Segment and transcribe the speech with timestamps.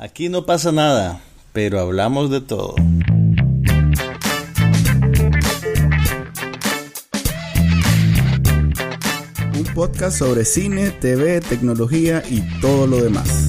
[0.00, 1.20] Aquí no pasa nada,
[1.52, 2.76] pero hablamos de todo.
[9.56, 13.48] Un podcast sobre cine, TV, tecnología y todo lo demás.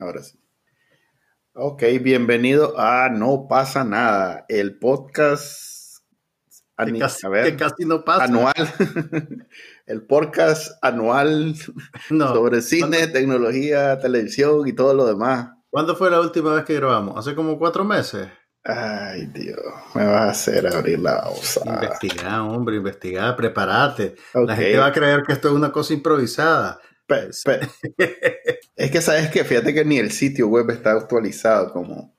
[0.00, 0.40] Ahora sí.
[1.52, 5.73] Ok, bienvenido a No pasa nada, el podcast
[6.76, 8.24] Que casi, a ver, que casi no pasa.
[8.24, 8.54] anual,
[9.86, 11.54] el podcast anual
[12.10, 12.34] No.
[12.34, 15.50] sobre cine, ¿Cuándo, tecnología, televisión y todo lo demás.
[15.70, 17.16] cuándo fue la última vez que grabamos?
[17.18, 18.28] Hace como cuatro meses.
[18.66, 19.60] Ay, Dios,
[19.94, 21.60] me vas a hacer abrir la osa.
[21.66, 24.14] Investigar, hombre, investigar, prepárate.
[24.32, 26.80] La gente va a creer que esto es una cosa improvisada.
[27.06, 27.60] Pe- pe-
[28.76, 32.13] es que sabes que fíjate que ni el sitio web está actualizado como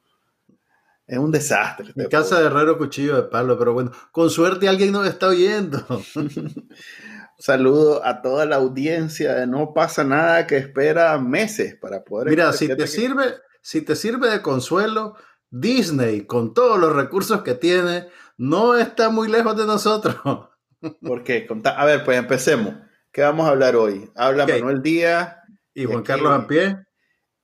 [1.08, 1.92] es un desastre.
[1.96, 5.86] Mi casa de herrero cuchillo de palo, pero bueno, con suerte alguien nos está oyendo.
[7.38, 12.54] Saludo a toda la audiencia de No pasa nada que espera meses para poder Mira,
[12.54, 15.16] si te que- sirve, si te sirve de consuelo,
[15.50, 20.16] Disney, con todos los recursos que tiene, no está muy lejos de nosotros.
[21.02, 21.48] ¿Por qué?
[21.76, 22.74] A ver, pues empecemos.
[23.12, 24.10] ¿Qué vamos a hablar hoy?
[24.16, 24.52] Habla Ok.
[24.52, 25.36] Manuel Díaz
[25.74, 26.78] Y Juan Carlos Ampié,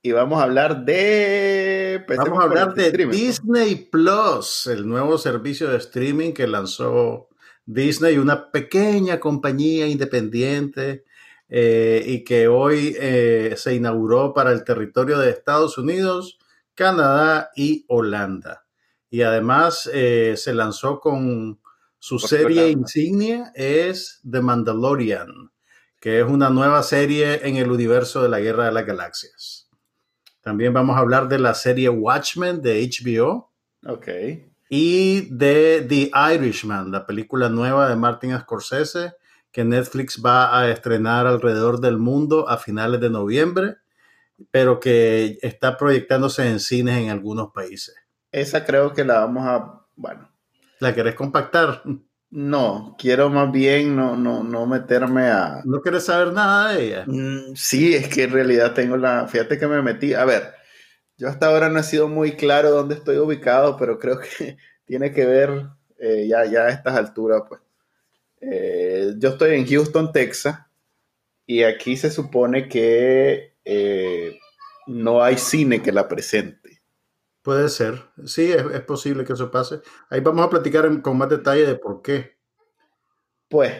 [0.02, 3.16] y vamos a hablar de vamos a hablar de streaming.
[3.16, 7.28] Disney Plus, el nuevo servicio de streaming que lanzó
[7.64, 11.04] Disney, una pequeña compañía independiente
[11.48, 16.38] eh, y que hoy eh, se inauguró para el territorio de Estados Unidos,
[16.74, 18.64] Canadá y Holanda.
[19.10, 21.60] Y además eh, se lanzó con
[21.98, 22.68] su serie Holanda.
[22.70, 25.52] insignia, es The Mandalorian,
[26.00, 29.61] que es una nueva serie en el universo de la Guerra de las Galaxias.
[30.42, 33.50] También vamos a hablar de la serie Watchmen de HBO
[33.86, 34.08] Ok.
[34.68, 39.14] y de The Irishman, la película nueva de Martin Scorsese
[39.52, 43.76] que Netflix va a estrenar alrededor del mundo a finales de noviembre,
[44.50, 47.94] pero que está proyectándose en cines en algunos países.
[48.32, 50.28] Esa creo que la vamos a, bueno,
[50.80, 51.82] ¿La querés compactar?
[52.32, 55.60] No, quiero más bien no, no, no meterme a...
[55.66, 57.04] ¿No querés saber nada de ella?
[57.06, 60.54] Mm, Sí, es que en realidad tengo la, fíjate que me metí, a ver,
[61.18, 64.56] yo hasta ahora no he sido muy claro dónde estoy ubicado, pero creo que
[64.86, 65.66] tiene que ver
[65.98, 67.60] eh, ya, ya a estas alturas, pues.
[68.40, 70.58] Eh, yo estoy en Houston, Texas,
[71.46, 74.38] y aquí se supone que eh,
[74.86, 76.61] no hay cine que la presente.
[77.42, 78.02] Puede ser.
[78.24, 79.80] Sí, es, es posible que eso pase.
[80.10, 82.36] Ahí vamos a platicar en- con más detalle de por qué.
[83.48, 83.72] Pues,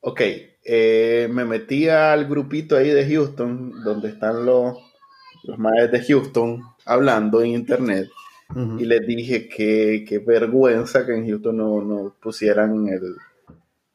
[0.00, 0.20] ok,
[0.64, 4.76] eh, me metí al grupito ahí de Houston, donde están los,
[5.44, 8.08] los maestros de Houston hablando en internet.
[8.78, 13.14] Y les dije que qué vergüenza que en Houston no, no pusieran el,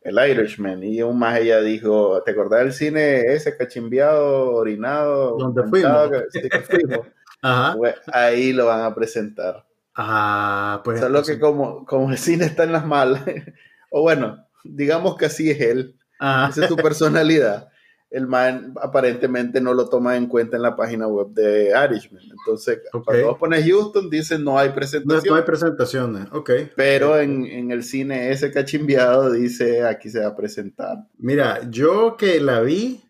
[0.02, 0.84] el Irishman.
[0.84, 5.38] Y un más ella dijo, ¿te acordás del cine ese cachimbiado, orinado?
[5.40, 6.24] ¿Dónde manchado fuimos?
[6.32, 7.08] que- sí, que fuimos?
[7.44, 7.76] Ajá.
[7.78, 9.66] Pues ahí lo van a presentar.
[9.96, 11.00] Ah, pues.
[11.00, 13.24] Solo entonces- que como, como el cine está en las malas,
[13.92, 16.50] o bueno, digamos que así es él, Ajá.
[16.50, 17.70] esa es su personalidad.
[18.10, 22.22] El man aparentemente no lo toma en cuenta en la página web de Irishman.
[22.30, 25.34] Entonces, cuando vos pones Houston, dice no hay No, presentación.
[25.34, 26.28] no hay presentaciones.
[26.32, 26.52] Ok.
[26.76, 30.98] Pero en, en el cine ese cachimbiado dice aquí se va a presentar.
[31.18, 33.02] Mira, yo que la vi,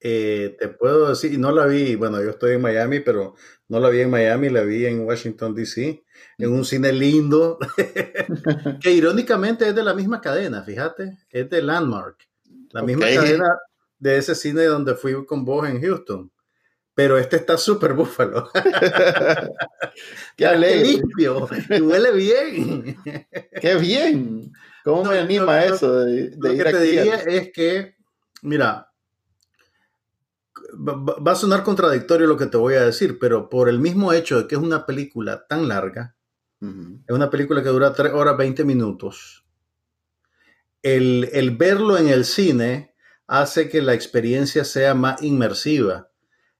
[0.00, 3.34] eh, te puedo decir, no la vi, bueno, yo estoy en Miami, pero
[3.68, 6.02] no la vi en Miami, la vi en Washington, D.C.,
[6.38, 7.58] en un cine lindo,
[8.80, 12.16] que irónicamente es de la misma cadena, fíjate, es de Landmark,
[12.70, 13.14] la misma Ok.
[13.14, 13.58] cadena
[13.98, 16.30] de ese cine donde fui con vos en Houston.
[16.94, 18.50] Pero este está súper búfalo.
[20.36, 21.48] ¡Qué limpio!
[21.70, 22.96] Y huele bien.
[23.60, 24.52] ¡Qué bien!
[24.84, 27.96] ¿Cómo No, me anima lo- eso de, de Lo ir que te diría es que,
[28.42, 28.89] mira,
[30.74, 34.38] va, a sonar contradictorio lo que te voy a decir, pero por el mismo hecho
[34.38, 36.16] de que es una película tan larga,
[36.60, 39.46] es una película que dura 3 horas 20 minutos,
[40.82, 42.94] el, el verlo en el cine
[43.26, 46.10] hace que la experiencia sea más inmersiva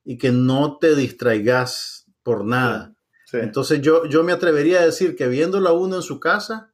[0.05, 2.95] y que no te distraigas por nada.
[3.27, 3.39] Sí.
[3.39, 6.73] Entonces yo, yo me atrevería a decir que viéndolo a uno en su casa,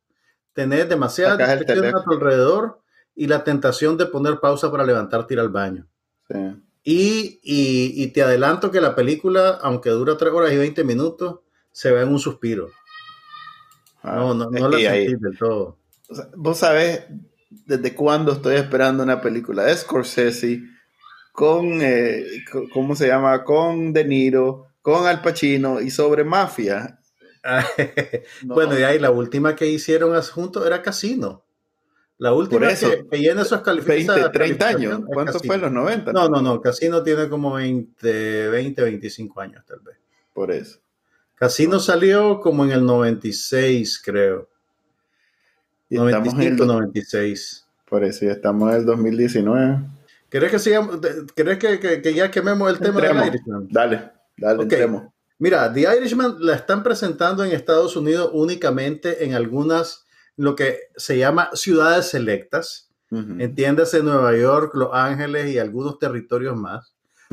[0.53, 2.81] tenés el distracciones a tu alrededor
[3.15, 5.89] y la tentación de poner pausa para levantarte y ir al baño.
[6.29, 6.63] sí.
[6.87, 11.41] Y, y- y te adelanto que la película, aunque dura 3 horas y 20 minutos,
[11.73, 12.71] se ve en un suspiro.
[14.03, 15.79] Ah, No, no, no la sentís del todo.
[16.37, 17.05] Vos sabés
[17.51, 20.63] desde cuándo estoy esperando una película de Scorsese
[21.33, 22.25] con, eh,
[22.73, 23.45] ¿cómo se llama?
[23.45, 27.01] Con De Niro, con Al Pacino y sobre mafia.
[28.43, 31.46] No, Bueno, y ahí la última que hicieron juntos era Casino.
[32.19, 34.33] La última eso, que, que llena esos 20, calificaciones.
[34.33, 35.01] 30 años.
[35.07, 35.59] ¿Cuánto fue?
[35.59, 36.13] ¿Los 90?
[36.13, 36.61] No, no, no.
[36.63, 39.97] Casino tiene como 20, 20, 25 años tal vez.
[40.33, 40.79] Por eso.
[41.35, 44.49] Casino salió como en el 96, creo.
[45.91, 47.67] Y estamos en 95, el, 96.
[47.89, 49.79] por eso ya estamos en el 2019.
[50.31, 50.99] ¿Querés que, sigamos,
[51.37, 53.69] ¿querés que, que- que ya quememos el tema del Irishman?
[53.71, 54.63] Dale, dale, Ok.
[54.63, 55.03] entremos.
[55.39, 60.06] Mira, The Irishman la están presentando en Estados Unidos únicamente en algunas,
[60.37, 62.91] lo que se llama ciudades selectas.
[63.11, 66.93] Entiéndase Nueva York, Los Ángeles y algunos territorios más.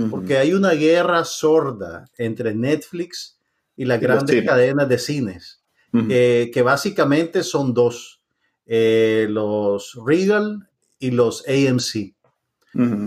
[0.10, 3.38] Porque hay una guerra sorda entre Netflix
[3.76, 5.62] y las Y grandes cadenas de cines,
[5.92, 8.22] Ujú, que, que básicamente son dos,
[8.66, 10.68] eh, los Regal
[11.00, 12.14] y los AMC.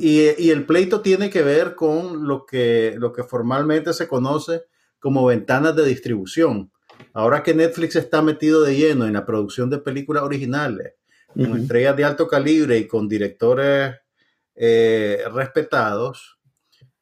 [0.01, 4.63] Y, y el pleito tiene que ver con lo que, lo que formalmente se conoce
[5.01, 6.71] como ventanas de distribución.
[7.13, 10.95] Ahora que Netflix está metido de lleno en la producción de películas originales,
[11.35, 13.95] con estrellas de alto calibre y con directores
[14.55, 16.39] eh, respetados,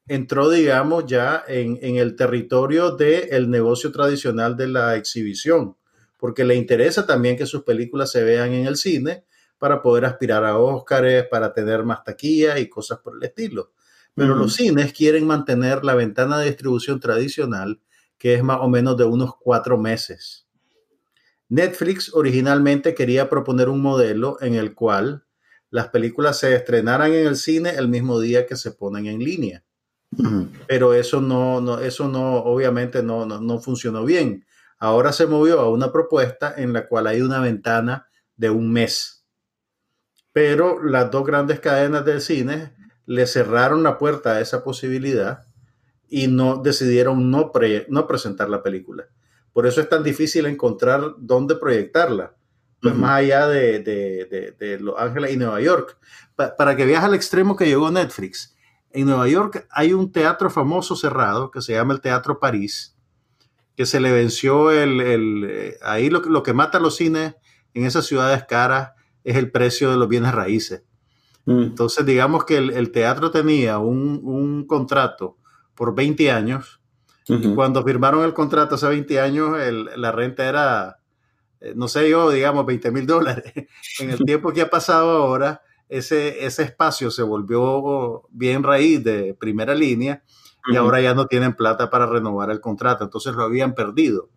[0.06, 5.76] entró, digamos, ya en, en el territorio del negocio tradicional de la exhibición,
[6.18, 9.24] porque le interesa también que sus películas se vean en el cine
[9.58, 13.72] para poder aspirar a Óscares, para tener más taquilla y cosas por el estilo.
[14.14, 17.80] Pero los cines quieren mantener la ventana de distribución tradicional,
[18.18, 20.46] que es más o menos de unos cuatro meses.
[21.48, 25.24] Netflix originalmente quería proponer un modelo en el cual
[25.70, 29.64] las películas se estrenaran en el cine el mismo día que se ponen en línea.
[30.68, 34.46] Pero eso no, no eso no, obviamente no, no, no funcionó bien.
[34.78, 39.24] Ahora se movió a una propuesta en la cual hay una ventana de un mes.
[40.32, 42.72] Pero las dos grandes cadenas del cine
[43.06, 45.46] le cerraron la puerta a esa posibilidad
[46.22, 49.04] y no decidieron no, pre- no presentar la película.
[49.52, 52.34] Por eso es tan difícil encontrar dónde proyectarla,
[52.80, 55.98] pues más allá de, de- de- de Los Ángeles y Nueva York.
[56.36, 58.54] Pa- para que veas al extremo que llegó Netflix,
[58.92, 62.96] en Nueva York hay un teatro famoso cerrado que se llama el Teatro París,
[63.76, 65.00] que se le venció el...
[65.00, 67.34] el, eh, ahí lo, que- lo que mata a los cines
[67.74, 68.92] en esas ciudades caras
[69.24, 70.84] es el precio de los bienes raíces.
[71.46, 71.60] Ujú.
[71.60, 75.38] Entonces, digamos que el, el teatro tenía un, un contrato
[75.74, 76.80] por 20 años.
[77.54, 80.98] Cuando firmaron el contrato hace 20 años, el- la renta era,
[81.60, 83.44] eh, no sé yo, digamos, 20 mil dólares.
[83.98, 89.34] En el tiempo que ha pasado ahora, ese, ese espacio se volvió bien raíz de
[89.34, 90.22] primera línea
[90.68, 90.80] y Ujú.
[90.84, 93.04] ahora ya no tienen plata para renovar el contrato.
[93.04, 94.28] Entonces lo habían perdido.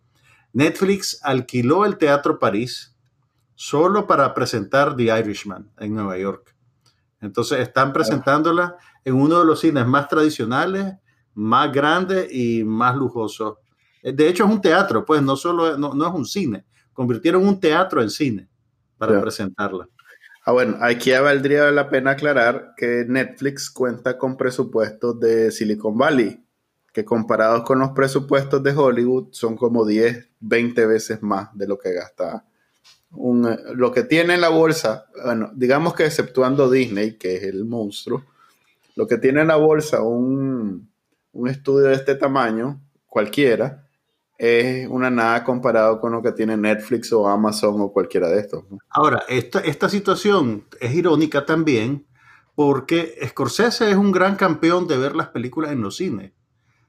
[0.54, 2.96] Netflix alquiló el Teatro París
[3.54, 6.54] solo para presentar The Irishman en Nueva York.
[7.20, 10.94] Entonces están presentándola en uno de los cines más tradicionales,
[11.38, 13.58] más grandes y más lujosos.
[14.02, 16.64] Eh, De hecho es un teatro, pues no solo no, no es un cine.
[16.92, 18.48] Convirtieron un teatro en cine
[18.98, 19.20] para Ya.
[19.20, 19.88] presentarla.
[20.44, 25.96] Ah, bueno, aquí ya valdría la pena aclarar que Netflix cuenta con presupuestos de Silicon
[25.96, 26.42] Valley,
[26.92, 31.78] que comparados con los presupuestos de Hollywood son como 10, 20 veces más de lo
[31.78, 32.44] que gasta
[33.12, 37.42] un, eh, lo que tiene en la bolsa, bueno, digamos que exceptuando Disney, que es
[37.44, 38.24] el monstruo,
[38.96, 40.90] lo que tiene en la bolsa un,
[41.32, 43.88] un estudio de este tamaño, cualquiera,
[44.38, 48.64] es una nada comparado con lo que tiene Netflix o Amazon o cualquiera de estos.
[48.70, 48.78] ¿no?
[48.88, 52.06] Ahora, esta, esta situación es irónica también
[52.54, 56.32] porque Scorsese es un gran campeón de ver las películas en los cines.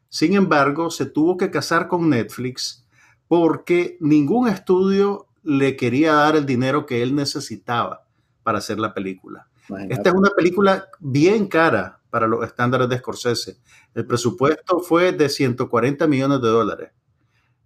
[0.10, 2.88] Sin embargo, se tuvo que casar con Netflix
[3.28, 8.06] porque ningún estudio le quería dar el dinero que él necesitaba
[8.44, 9.48] para hacer la película.
[9.70, 9.94] Imagínate.
[9.94, 13.60] Esta es una película bien cara para los estándares de Scorsese.
[13.94, 16.92] El presupuesto fue de 140 millones de dólares.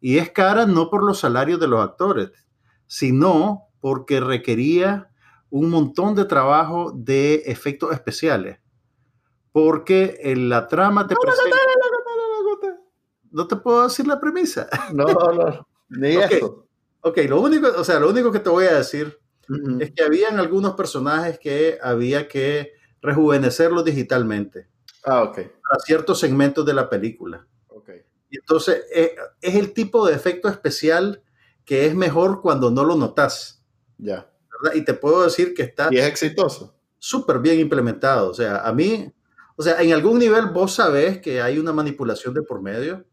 [0.01, 2.31] Y es cara no por los salarios de los actores,
[2.87, 5.09] sino porque requería
[5.49, 8.59] un montón de trabajo de efectos especiales.
[9.51, 11.57] Porque en la trama te presenta...
[13.31, 14.67] No te puedo decir la premisa.
[14.93, 16.31] No, no, ni Ok.
[16.31, 16.67] eso.
[17.01, 19.19] Ok, lo único, o sea, lo único que te voy a decir
[19.49, 19.77] Ujú.
[19.81, 22.71] es que habían algunos personajes que había que
[23.03, 24.67] rejuvenecerlos digitalmente
[25.05, 25.35] Ah, ok.
[25.35, 27.45] para ciertos segmentos de la película.
[27.67, 27.89] ok.
[28.31, 31.21] Y entonces eh, es el tipo de efecto especial
[31.65, 33.63] que es mejor cuando no lo notas,
[33.99, 34.27] Ya.
[34.63, 34.75] ¿verdad?
[34.75, 36.75] Y te puedo decir que está Y es exitoso.
[36.97, 38.29] súper bien implementado.
[38.29, 39.11] O sea, a mí,
[39.55, 43.05] o sea, en algún nivel vos sabés que hay una manipulación de por medio,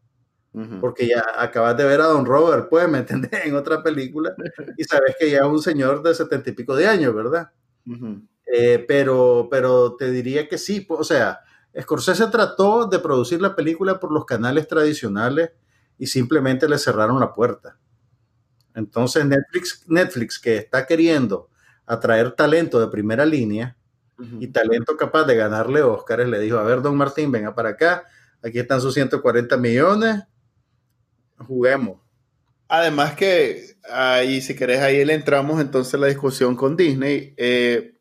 [0.81, 3.31] porque ya acabas de ver a Don Robert, pues, ¿me entendés?
[3.45, 4.33] En otra película,
[4.77, 7.51] y sabes que ya es un señor de setenta y pico de años, ¿verdad?
[7.85, 8.21] Ujú.
[8.53, 11.39] Eh, pero, pero te diría que sí, o sea,
[11.79, 15.51] Scorsese trató de producir la película por los canales tradicionales
[15.97, 17.77] y simplemente le cerraron la puerta.
[18.75, 21.49] Entonces Netflix, Netflix que está queriendo
[21.85, 23.77] atraer talento de primera línea
[24.39, 28.03] y talento capaz de ganarle Oscars, le dijo, a ver, don Martín, venga para acá,
[28.43, 30.23] aquí están sus 140 millones,
[31.39, 31.99] juguemos.
[32.67, 37.33] Además que ahí, si querés, ahí le entramos entonces la discusión con Disney.
[37.35, 37.97] Eh,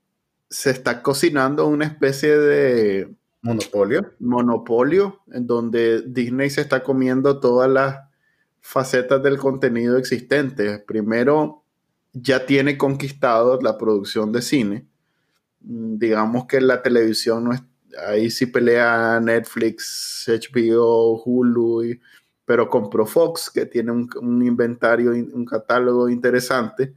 [0.50, 4.12] se está cocinando una especie de monopolio.
[4.18, 8.00] Monopolio, en donde Disney se está comiendo todas las
[8.60, 10.80] facetas del contenido existente.
[10.80, 11.62] Primero,
[12.12, 14.86] ya tiene conquistado la producción de cine.
[15.60, 17.62] Mm, digamos que la televisión no es,
[18.06, 22.00] ahí sí pelea Netflix, HBO, Hulu y
[22.44, 26.96] pero compró Fox, que tiene un, inventario, un catálogo interesante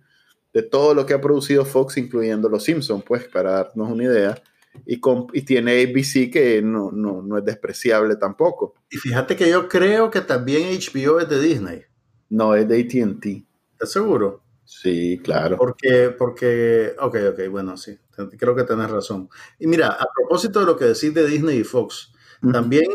[0.53, 4.41] de todo lo que ha producido Fox, incluyendo Los Simpsons, pues, para darnos una idea.
[4.85, 5.01] Y,
[5.33, 8.75] y tiene ABC, que no, no, es despreciable tampoco.
[8.89, 11.81] Y fíjate que yo creo que también HBO es de Disney.
[12.29, 13.25] No, es de ATT.
[13.73, 14.43] ¿Estás seguro?
[14.63, 15.57] Sí, claro.
[15.57, 17.97] Porque, porque, ok, ok, bueno, sí,
[18.37, 19.29] creo que tienes razón.
[19.59, 22.11] Y mira, a propósito de lo que decís de Disney y Fox,
[22.51, 22.85] también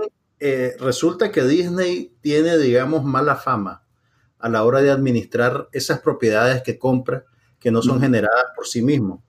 [0.41, 3.85] eh, resulta que Disney tiene, digamos, mala fama
[4.39, 7.25] a la hora de administrar esas propiedades que compra
[7.59, 9.23] que no son generadas por sí mismo.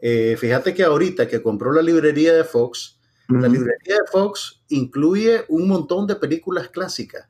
[0.00, 5.44] Eh, fíjate que ahorita que compró la librería de Fox, la librería de Fox incluye
[5.48, 7.28] un montón de películas clásicas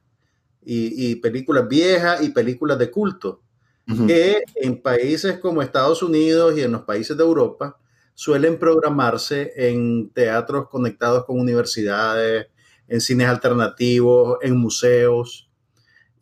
[0.62, 3.42] y, películas viejas y películas de culto,
[4.06, 7.78] que en países como Estados Unidos y en los países de Europa
[8.14, 12.46] suelen programarse en teatros conectados con universidades,
[12.86, 15.50] en cines alternativos, en museos.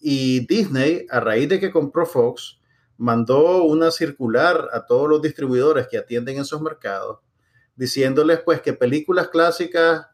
[0.00, 2.57] Y Disney, a raíz de que compró Fox,
[2.98, 7.20] mandó una circular a todos los distribuidores que atienden esos mercados,
[7.76, 10.06] diciéndoles pues que películas clásicas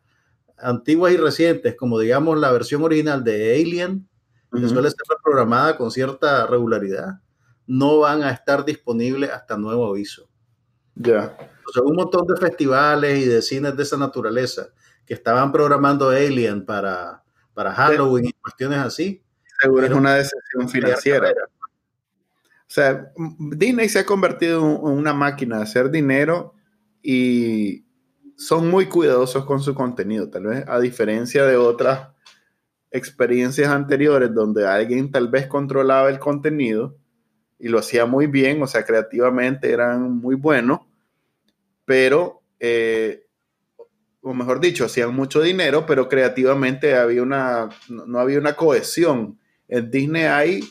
[0.58, 4.08] antiguas y recientes, como digamos la versión original de Alien,
[4.52, 7.20] que suele ser reprogramada con cierta regularidad,
[7.66, 10.28] no van a estar disponibles hasta nuevo aviso.
[10.94, 11.36] Ya.
[11.66, 14.68] O sea, un montón de festivales y de cines de esa naturaleza
[15.04, 19.22] que estaban programando Alien para, para Halloween y cuestiones así.
[19.60, 21.30] Seguro es una decisión financiera.
[21.30, 21.53] O
[22.74, 26.54] sea, Disney se ha convertido en una máquina de hacer dinero
[27.02, 27.84] y
[28.36, 32.08] son muy cuidadosos con su contenido, tal vez a diferencia de otras
[32.90, 36.96] experiencias anteriores donde alguien tal vez controlaba el contenido
[37.58, 40.80] y lo hacía muy bien, o sea, creativamente eran muy buenos,
[41.84, 43.24] pero eh,
[44.24, 49.38] o mejor dicho, hacían mucho dinero, pero creativamente había una, no había una cohesión.
[49.68, 50.64] En Disney hay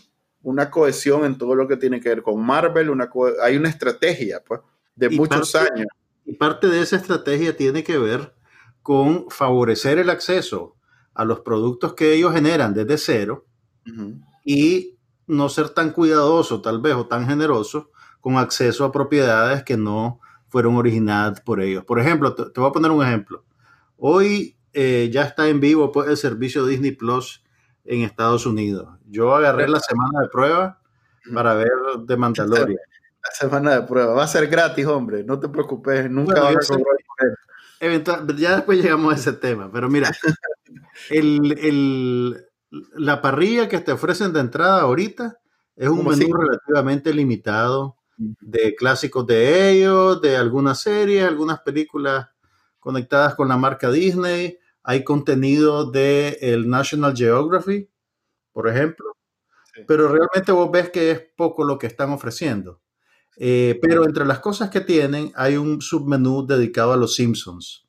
[0.43, 3.09] una cohesión en todo lo que tiene que ver con Marvel, una
[3.41, 4.61] hay una estrategia pues,
[4.95, 5.87] de muchos años.
[6.25, 8.33] Y parte de esa estrategia tiene que ver
[8.81, 10.75] con favorecer el acceso
[11.13, 13.45] a los productos que ellos generan desde cero
[14.43, 14.97] y
[15.27, 20.19] no ser tan cuidadoso tal vez o tan generoso con acceso a propiedades que no
[20.49, 21.83] fueron originadas por ellos.
[21.83, 23.43] Por ejemplo, te, voy a poner un ejemplo.
[23.97, 27.43] Hoy eh, ya está en vivo pues, el servicio Disney Plus
[27.85, 28.87] en Estados Unidos.
[29.13, 30.81] Yo agarré la semana de prueba
[31.33, 31.69] para ver
[32.07, 32.79] The Mandalorian.
[33.23, 34.15] La semana de prueba.
[34.15, 35.23] Va a ser gratis, hombre.
[35.23, 36.09] No te preocupes.
[36.09, 39.71] Nunca va a cobrar Ya después llegamos a ese tema.
[39.71, 40.11] Pero mira,
[41.11, 42.43] el,
[42.95, 45.39] la parrilla que te ofrecen de entrada ahorita
[45.75, 52.29] es un menú relativamente limitado de clásicos de ellos, de algunas series, algunas películas
[52.79, 54.57] conectadas con la marca Disney.
[54.81, 57.89] Hay contenido de el National Geography,
[58.53, 59.17] por ejemplo.
[59.87, 62.81] Pero realmente vos ves que es poco lo que están ofreciendo.
[63.35, 67.87] Eh, pero entre las cosas que tienen hay un submenú dedicado a los Simpsons.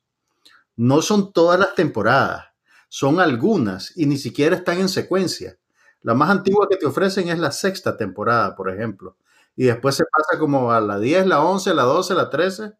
[0.75, 2.47] No son todas las temporadas,
[2.89, 5.57] son algunas y ni siquiera están en secuencia.
[6.01, 9.15] La más antigua que te ofrecen es la sexta temporada, por ejemplo
[9.55, 12.73] y después se pasa como a la 10, la 11, la 12, la 13.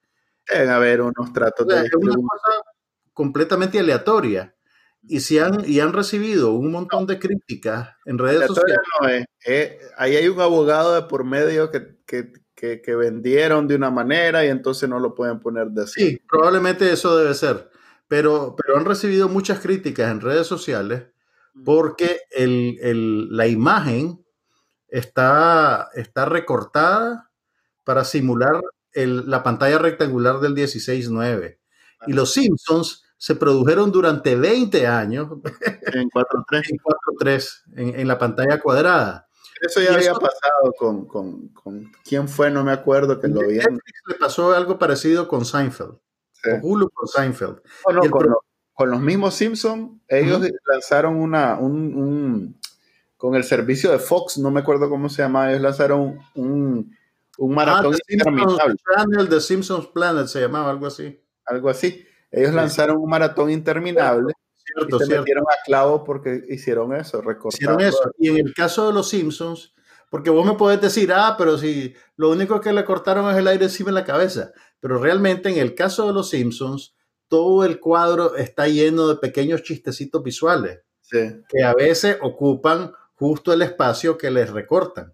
[0.48, 1.90] Deben haber unos tratos de...
[1.98, 2.62] una cosa
[3.14, 4.55] completamente aleatoria.
[5.08, 8.78] Y, si han, y han recibido un montón de críticas en redes sociales.
[9.02, 9.08] No
[9.46, 13.92] eh, ahí hay un abogado de por medio que, que, que, que, vendieron de una
[13.92, 16.10] manera y entonces no lo pueden poner de así.
[16.10, 17.70] Sí, probablemente eso debe ser.
[18.08, 21.04] Pero, pero han recibido muchas críticas en redes sociales
[21.64, 24.26] porque el, el, la imagen
[24.88, 27.32] está, está recortada
[27.84, 28.62] para simular
[28.94, 31.60] la pantalla rectangular del 16.9.
[32.08, 35.30] Y los Simpsons se produjeron durante 20 años
[35.94, 39.28] en 4.3 en, en, la pantalla cuadrada.
[39.62, 43.56] Eso ya había pasado con, con, con, quién fue, no me acuerdo que lo vi.
[43.56, 45.98] Le pasó algo parecido con Seinfeld.
[46.44, 47.62] Con Hulu con Seinfeld.
[48.76, 52.60] con, los mismos Simpsons, ellos lanzaron una, un,
[53.18, 56.96] con el servicio de Fox, no me acuerdo cómo se llama, ellos lanzaron un,
[57.40, 58.76] un maratón Ah, The Simpsons interminable.
[58.96, 61.20] Channel, The Simpsons Planet se llamaba algo así.
[61.48, 62.06] Algo así.
[62.32, 62.56] Ellos Sí.
[62.56, 65.22] lanzaron un maratón interminable Cierto, y se cierto.
[65.24, 67.80] metieron a clavo porque hicieron eso, recortaron.
[67.80, 68.12] Hicieron eso.
[68.20, 69.74] Y en el caso de los Simpsons,
[70.10, 73.48] porque vos me podés decir, ah, pero si lo único que le cortaron es el
[73.48, 74.52] aire encima de la cabeza.
[74.80, 76.96] Pero realmente en el caso de los Simpsons,
[77.28, 81.18] todo el cuadro está lleno de pequeños chistecitos visuales Sí,
[81.50, 85.14] que a veces ocupan justo el espacio que les recortan.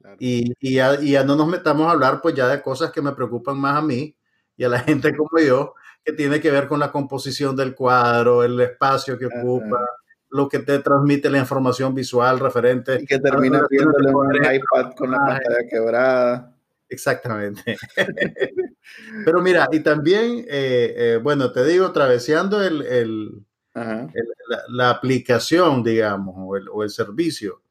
[0.00, 0.16] claro.
[0.20, 3.00] Y, y ya, y ya no nos metamos a hablar pues ya de cosas que
[3.02, 4.16] me preocupan más a mí
[4.56, 4.80] y a la
[5.10, 9.26] gente como yo, que tiene que ver con la composición del cuadro, el espacio que
[9.26, 9.86] ocupa,
[10.30, 12.98] lo que te transmite la información visual referente.
[13.02, 16.56] Y que termina viéndolo en un relaciones iPad con la pantalla quebrada.
[16.88, 17.76] Exactamente.
[19.24, 23.44] Pero mira, y también, eh, eh, bueno, te digo, traveseando el, el-
[23.74, 24.10] el-
[24.48, 27.62] la, la aplicación, digamos, o el, o el servicio,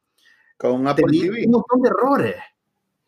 [0.57, 1.45] Con Apple tenía TV.
[1.45, 2.35] un montón de errores.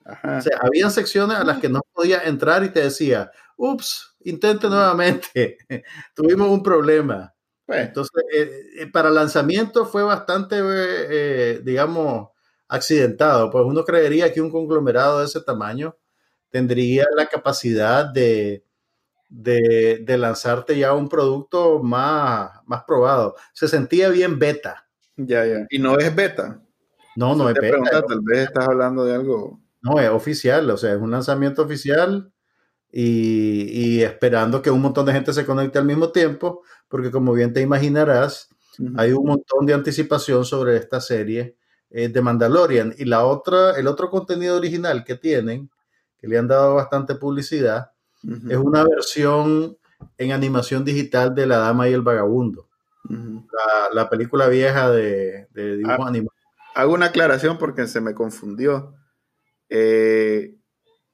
[0.06, 0.38] Ajá.
[0.38, 4.68] O sea, había secciones a las que no podía entrar y te decía, ups, intente
[4.70, 5.58] nuevamente,
[6.16, 7.34] tuvimos un problema.
[7.66, 8.52] Pues, Entonces, eh,
[8.82, 10.64] eh, para lanzamiento fue bastante, eh,
[11.10, 12.30] eh, digamos,
[12.68, 13.50] accidentado.
[13.52, 15.98] Pues uno creería que un conglomerado de ese tamaño
[16.50, 18.66] tendría la capacidad de,
[19.30, 23.36] de, de lanzarte ya un producto más, más probado.
[23.54, 24.88] Se sentía bien beta.
[25.18, 25.66] ya, ya.
[25.70, 26.62] Y no es beta.
[27.16, 28.04] No, no es beta.
[28.08, 29.62] tal vez estás hablando de algo.
[29.82, 32.33] No, es oficial, o sea, es un lanzamiento oficial
[32.94, 33.64] y,
[33.98, 37.52] y esperando que un montón de gente se conecte al mismo tiempo, porque como bien
[37.52, 38.50] te imaginarás,
[38.98, 41.56] hay un montón de anticipación sobre esta serie
[41.90, 42.94] eh, de Mandalorian.
[42.98, 45.70] Y la otra, el otro contenido original que tienen,
[46.20, 47.92] que le han dado bastante publicidad,
[48.50, 49.76] es una versión
[50.18, 52.70] en animación digital de La Dama y el Vagabundo,
[53.10, 56.08] la, la película vieja de, de dibujos Ah.
[56.10, 56.40] animados.
[56.76, 58.94] Hago una aclaración porque se me confundió.
[59.70, 60.56] Eh,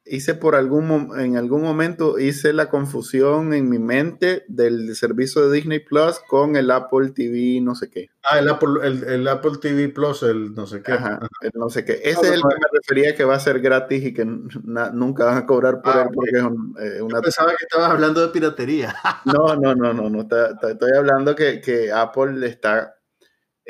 [0.09, 5.55] hice por algún en algún momento hice la confusión en mi mente del servicio de
[5.55, 8.09] Disney Plus con el Apple TV no sé qué.
[8.29, 10.91] Ah, el Apple, el, el Apple TV Plus, el no sé qué.
[10.91, 11.99] Ajá, el no sé qué.
[12.03, 14.25] Ese No, es el no, que me refería que va a ser gratis y que
[14.25, 17.63] nunca van a cobrar por Ah, él porque es un- eh, una Yo pensaba que
[17.63, 18.93] estabas hablando de piratería.
[19.25, 20.21] No, no, no, no, no.
[20.21, 22.98] Estoy hablando que, que Apple está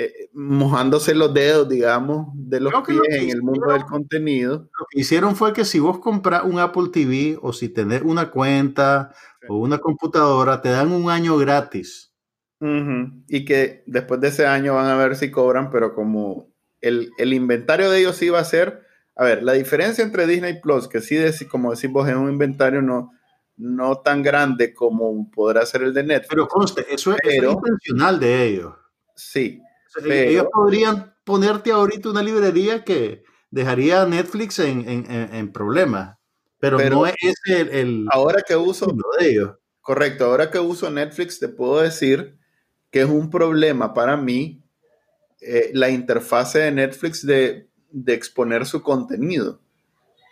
[0.01, 4.69] eh, mojándose los dedos, digamos, de los pies lo en el mundo del contenido.
[4.79, 8.31] Lo que hicieron fue que si vos compras un Apple TV o si tenés una
[8.31, 9.47] cuenta Sí.
[9.49, 12.13] o una computadora, te dan un año gratis.
[12.61, 16.47] Y que después de ese año van a ver si cobran, pero como
[16.81, 18.81] el, el inventario de ellos sí va a ser.
[19.15, 22.29] A ver, la diferencia entre Disney Plus, que sí, deci- como decís vos, es un
[22.29, 23.11] inventario no,
[23.57, 26.29] no tan grande como podrá ser el de Netflix.
[26.29, 28.73] Pero conste, eso es, eso es Pero- intencional de ellos.
[29.15, 29.61] sí,
[29.95, 36.17] Pero- ellos podrían ponerte ahorita una librería que dejaría a Netflix en, en- en- problemas,
[36.59, 38.87] pero, Pero- no es el, el ahora que uso,
[39.19, 39.51] de ellos.
[39.81, 42.37] Correcto, ahora que uso Netflix te puedo decir
[42.91, 44.61] que es un problema para mí
[45.41, 49.61] eh, la interfase de Netflix de, de exponer su contenido,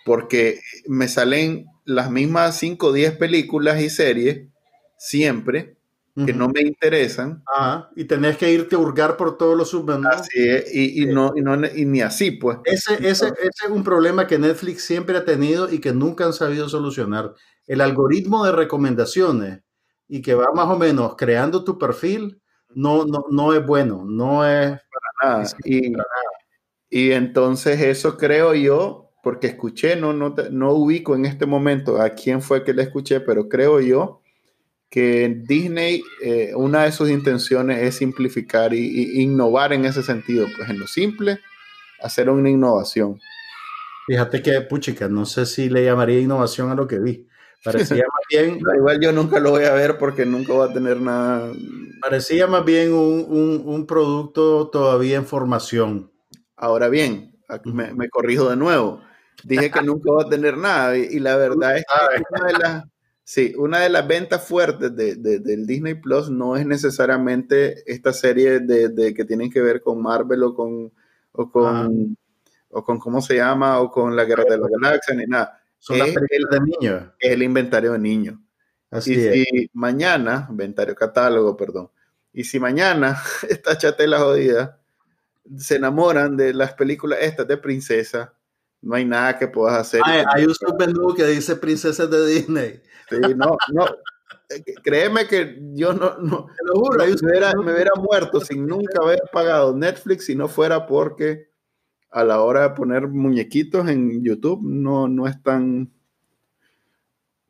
[0.05, 4.47] porque me salen las mismas 5 o 10 películas y series
[4.97, 5.76] siempre
[6.25, 10.07] que no me interesan, Ah, y tenés que irte a hurgar por todos los submenús.
[10.07, 12.57] así es, y, y no, y, no, y ni así, pues.
[12.65, 16.33] Ese, ese, ese es un problema que Netflix siempre ha tenido y que nunca han
[16.33, 17.33] sabido solucionar.
[17.67, 19.61] El algoritmo de recomendaciones
[20.07, 22.41] y que va más o menos creando tu perfil
[22.73, 24.79] no, no, no es bueno, no es...
[25.23, 25.43] nada.
[25.65, 25.93] Y,
[26.89, 32.11] y entonces eso creo yo, porque escuché, no, no, no ubico en este momento a
[32.11, 34.21] quién fue que le escuché, pero creo yo
[34.89, 38.79] que Disney, eh, una de sus intenciones es simplificar y,
[39.17, 41.39] y innovar en ese sentido, pues en lo simple,
[42.01, 43.19] hacer una innovación.
[44.07, 47.27] Fíjate que, puchica, no sé si le llamaría innovación a lo que vi.
[47.63, 50.73] Parecía más bien, No, igual yo nunca lo voy a ver porque nunca va a
[50.73, 51.51] tener nada.
[52.01, 56.11] parecía más bien un, un- un producto todavía en formación.
[56.55, 59.01] Ahora bien, me, me corrijo de nuevo.
[59.43, 62.53] Dije que nunca va a tener nada y, y la verdad es que una de
[62.53, 62.83] las,
[63.27, 68.13] sí, una de las ventas fuertes de, de- del Disney Plus no es necesariamente esta
[68.13, 70.93] serie de, de que tienen que ver con Marvel o con,
[71.33, 72.17] o con,
[72.69, 75.61] o con cómo se llama, o con la Guerra de la Galaxia, ni nada.
[75.77, 77.03] Son las Es películas de niños.
[77.19, 78.39] Es el inventario de niños.
[78.89, 79.33] Así y es.
[79.33, 81.89] si mañana, inventario catálogo, perdón,
[82.31, 83.17] y si mañana
[83.49, 84.79] esta chatela jodida
[85.57, 88.33] se enamoran de las películas estas de princesa,
[88.81, 90.01] no hay nada que puedas hacer.
[90.05, 92.81] Ay, hay un submenú que dice princesas de Disney.
[93.09, 93.85] Sí, no, no.
[94.49, 97.05] Eh, Créeme que yo no, no, Te lo juro.
[97.05, 101.49] me, hubiera, me hubiera muerto sin nunca haber pagado Netflix si no fuera porque
[102.11, 105.91] a la hora de poner muñequitos en YouTube no, no es tan...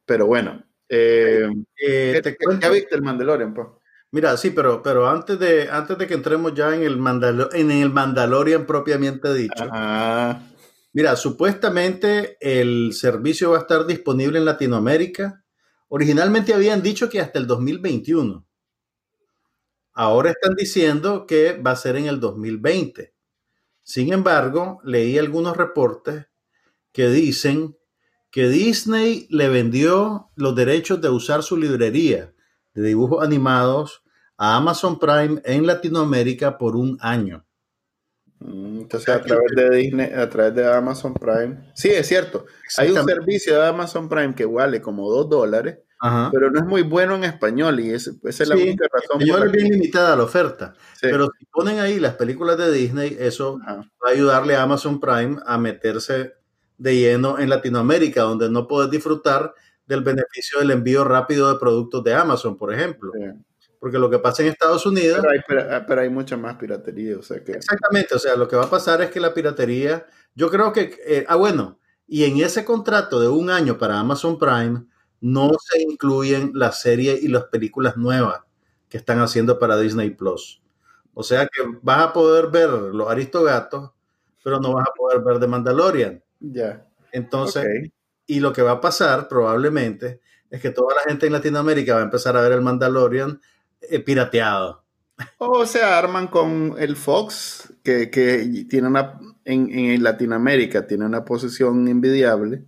[0.05, 1.47] Pero bueno, eh,
[1.79, 3.53] Eh, ¿qué- te qué- cuento- ¿ya viste el Mandalorian?
[3.53, 3.67] Pues?
[4.11, 7.71] Mira, sí, pero, pero antes, de, antes de que entremos ya en el, Mandalo- en
[7.71, 9.69] el Mandalorian propiamente dicho,
[10.93, 15.43] mira, supuestamente el servicio va a estar disponible en Latinoamérica.
[15.89, 18.45] Originalmente habían dicho que hasta el 2021.
[19.93, 23.13] Ahora están diciendo que va a ser en el 2020.
[23.83, 26.27] Sin embargo, leí algunos reportes
[26.91, 27.77] que dicen
[28.29, 32.33] que Disney le vendió los derechos de usar su librería
[32.73, 34.03] de dibujos animados
[34.37, 37.46] a Amazon Prime en Latinoamérica por un año.
[38.39, 41.71] Mm, entonces a través de Disney, a través de Amazon Prime.
[41.75, 42.45] Sí, es cierto.
[42.77, 46.29] Hay un servicio de Amazon Prime que vale como 2 dólares, Ajá.
[46.31, 49.19] pero no es muy bueno en español y es- esa es la Sí, única razón.
[49.25, 51.07] Yo por la es bien limitada la oferta, Sí.
[51.09, 53.77] pero si ponen ahí las películas de Disney, eso Ajá.
[54.05, 56.33] va a ayudarle a Amazon Prime a meterse
[56.77, 59.53] de lleno en Latinoamérica, donde no puedes disfrutar
[59.87, 63.11] del beneficio del envío rápido de productos de Amazon, por ejemplo.
[63.15, 63.23] Sí.
[63.79, 67.17] Porque lo que pasa en Estados Unidos, Pero hay, pero, pero hay mucha más piratería,
[67.17, 67.53] o sea que...
[67.53, 70.97] exactamente, o sea, lo que va a pasar es que la piratería, yo creo que,
[71.05, 74.85] eh, ah, bueno, y en ese contrato de un año para Amazon Prime,
[75.19, 78.41] no se incluyen las series y las películas nuevas
[78.89, 80.61] que están haciendo para Disney Plus.
[81.13, 83.91] O sea que vas a poder ver los Aristogatos,
[84.43, 86.23] pero no vas a poder ver The Mandalorian.
[86.39, 86.87] Ya.
[87.11, 87.65] Entonces,
[88.27, 92.01] y lo que va a pasar probablemente es que toda la gente en Latinoamérica va
[92.01, 93.41] a empezar a ver el Mandalorian
[94.05, 94.83] pirateado.
[95.39, 101.25] O se arman con el Fox, que, que tiene una, en, en Latinoamérica tiene una
[101.25, 102.65] posición envidiable,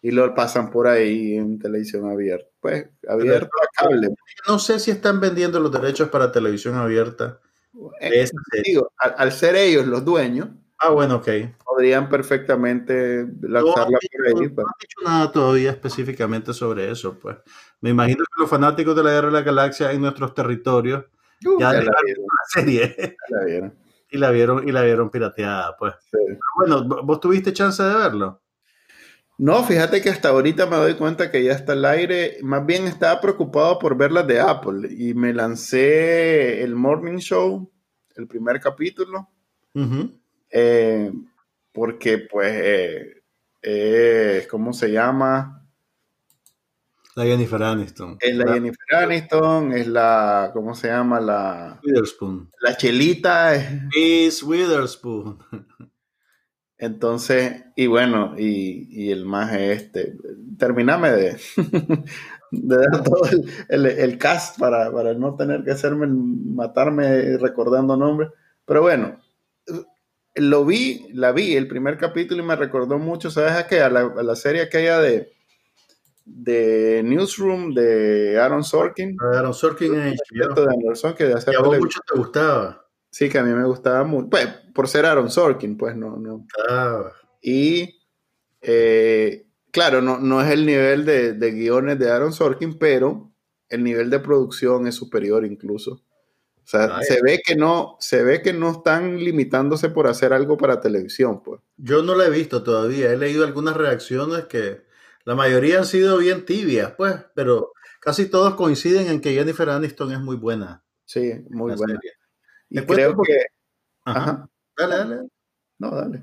[0.00, 2.48] y lo pasan por ahí en televisión abierta.
[2.60, 4.08] Pues abierta a cable.
[4.46, 7.40] No sé si están vendiendo los derechos para televisión abierta.
[7.72, 8.62] de Eh, esa serie.
[8.66, 11.28] digo, al, al ser ellos los dueños, Ah, bueno, ok.
[11.64, 14.34] podrían perfectamente No lanzarla dicho, por ahí.
[14.48, 17.36] no pero- han dicho nada todavía específicamente sobre eso, pues.
[17.80, 21.04] Me imagino que los fanáticos de la Guerra de la Galaxia en nuestros territorios
[21.46, 23.74] Uh, ya ya la vieron, la serie ya la vieron.
[24.10, 25.94] y la vieron y la vieron pirateada, pues.
[26.10, 26.18] Sí.
[26.26, 28.40] Pero bueno, ¿vo- ¿vos tuviste chance de verlo?
[29.36, 32.38] No, fíjate que hasta ahorita me doy cuenta que ya está al aire.
[32.42, 37.70] Más bien estaba preocupado por ver las de Apple y me lancé el Morning Show,
[38.16, 39.28] el primer capítulo.
[40.56, 41.12] Eh,
[41.72, 43.22] porque pues, eh,
[43.60, 45.60] eh, ¿cómo se llama?
[47.16, 48.16] La Jennifer Aniston.
[48.20, 51.20] Es la Jennifer Aniston, es la, ¿cómo se llama?
[51.20, 52.50] La, Witherspoon.
[52.60, 53.54] la Chelita.
[53.54, 55.38] es- Miss Witherspoon.
[56.78, 60.16] Entonces, y bueno, y, y el más este,
[60.58, 61.36] terminame de,
[62.50, 67.96] de dar todo el, el- el cast para, para no tener que hacerme, matarme recordando
[67.96, 68.30] nombres.
[68.66, 69.18] Pero bueno,
[70.34, 73.80] lo vi, la vi el primer capítulo y me recordó mucho, ¿sabes a qué?
[73.80, 75.32] A la, a la serie aquella de,
[76.24, 79.16] de Newsroom de Aaron Sorkin.
[79.20, 80.54] Aaron Sorkin en HBO.
[80.54, 82.86] de Aaron Sorkin, de hacer Y a vos mucho te gustaba.
[83.10, 84.28] Sí, que a mí me gustaba mucho.
[84.30, 88.00] Pues, por ser Aaron Sorkin, pues no, no, Ah, y
[88.60, 93.30] eh, claro, no, no es el nivel de, de guiones de Aaron Sorkin, pero
[93.68, 96.02] el nivel de producción es superior incluso.
[96.64, 100.56] O sea, se ve que no, se ve que no están limitándose por hacer algo
[100.56, 101.60] para televisión, pues.
[101.76, 103.12] Yo no la he visto todavía.
[103.12, 104.84] He leído algunas reacciones que
[105.24, 110.12] la mayoría han sido bien tibias, pues, pero casi todos coinciden en que Jennifer Aniston
[110.12, 110.82] es muy buena.
[111.04, 111.94] Sí, muy buena.
[111.94, 112.12] serie.
[112.70, 113.44] Y creo que.
[114.04, 114.20] Ajá.
[114.20, 114.50] Ajá.
[114.76, 115.28] Dale, dale.
[115.78, 116.22] No, dale.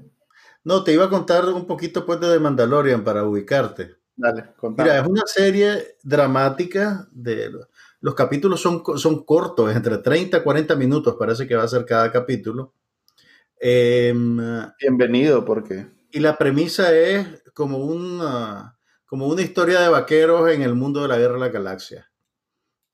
[0.64, 3.96] No, te iba a contar un poquito pues de The Mandalorian para ubicarte.
[4.16, 4.90] Dale, contame.
[4.90, 7.08] Mira, es una serie dramática.
[7.12, 7.52] De,
[8.02, 11.86] los capítulos son, son cortos, entre 30 y 40 minutos parece que va a ser
[11.86, 12.74] cada capítulo.
[13.60, 14.38] Em,
[14.80, 15.88] Bienvenido, porque.
[16.12, 21.08] y la premisa es como una, como una historia de vaqueros en el mundo de
[21.08, 22.12] la guerra de la galaxia.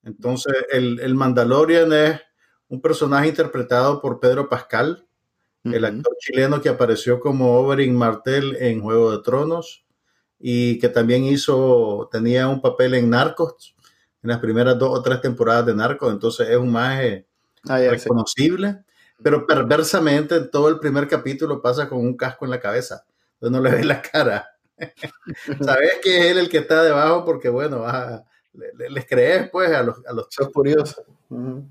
[0.03, 2.21] Entonces, el, el Mandalorian es
[2.67, 5.07] un personaje interpretado por Pedro Pascal,
[5.63, 9.85] el actor chileno que apareció como Oberyn Martel en Juego de Tronos
[10.39, 13.75] y que también hizo, tenía un papel en Narcos,
[14.23, 17.27] en las primeras dos o tres temporadas de Narcos, entonces es un maje
[17.69, 18.83] Ah, ya reconocible,
[19.21, 23.03] pero perversamente en todo el primer capítulo pasa con un casco en la cabeza,
[23.33, 24.49] entonces no le ves la cara.
[25.61, 27.85] Sabes que es él el que está debajo porque, bueno,
[28.53, 31.03] le- le- les crees pues a los, a los Sos curioso.
[31.29, 31.67] Ujú.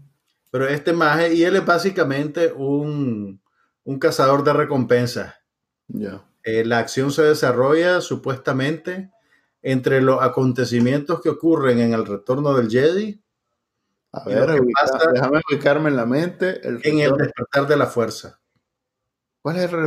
[0.50, 3.40] pero este maje, y él es básicamente un,
[3.84, 5.34] un cazador de recompensas.
[5.88, 6.22] Ya.
[6.44, 9.10] Eh, la acción se desarrolla supuestamente
[9.68, 13.20] entre los acontecimientos que ocurren en el retorno del Jedi,
[14.12, 16.60] A ver, que pasa- déjame ubicarme en la mente.
[16.66, 18.40] El en el despertar de la fuerza.
[19.42, 19.78] ¿Cuál es el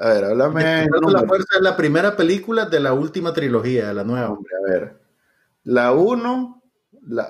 [0.00, 0.88] A ver, háblame.
[0.90, 4.30] La Fuerza es la primera película de la última trilogía, de la nueva.
[4.30, 5.00] Hombre, a ver.
[5.62, 6.62] La 1,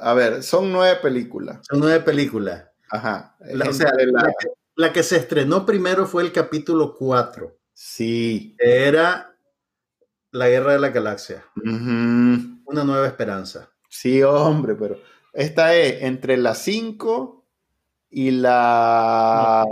[0.01, 1.59] a ver, son nueve películas.
[1.69, 2.69] Son nueve películas.
[2.91, 3.37] Ajá.
[3.41, 3.93] o sea,
[4.77, 7.55] la, que, se estrenó primero fue el capítulo 4.
[7.75, 8.57] Sí.
[8.59, 9.28] Era
[10.31, 11.45] La Guerra de la Galaxia.
[11.65, 13.73] Una nueva esperanza.
[13.89, 15.01] Sí, hombre, pero
[15.33, 17.47] esta es entre las 5
[18.11, 19.65] y la...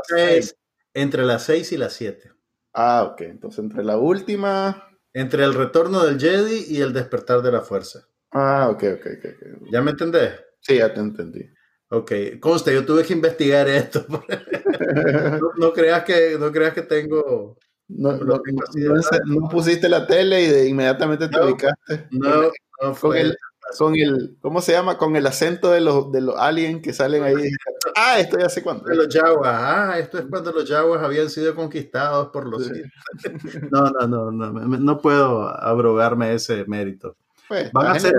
[0.95, 2.33] entre las 6 y las 7.
[2.73, 3.21] Ah, ok.
[3.23, 4.83] Entonces entre la última...
[5.13, 8.07] Entre el retorno del Jedi y el despertar de la fuerza.
[8.33, 9.71] Ah, ok, ok, ok.
[9.73, 10.33] ¿Ya me entendés?
[10.61, 11.41] Sí, ya te entendí.
[11.89, 14.05] Ok, conste, yo tuve que investigar esto.
[15.59, 17.57] no, creas que, no creas que tengo...
[17.89, 22.09] No, no, pusiste la tele y de inmediatamente te ubicaste.
[22.11, 22.51] No,
[22.83, 23.21] no fue.
[23.21, 23.37] el,
[23.79, 24.99] con el, ¿cómo se llama?
[24.99, 27.51] Con el acento de los, de los aliens que salen ahí.
[27.97, 28.85] Ah, esto ya sé cuándo.
[28.85, 29.53] De los yaguas.
[29.53, 32.71] Ah, esto es cuando los yaguas habían sido conquistados por los...
[33.71, 37.17] No, no, no, no, no puedo abrogarme ese mérito.
[37.49, 38.15] Pues, Van a ser...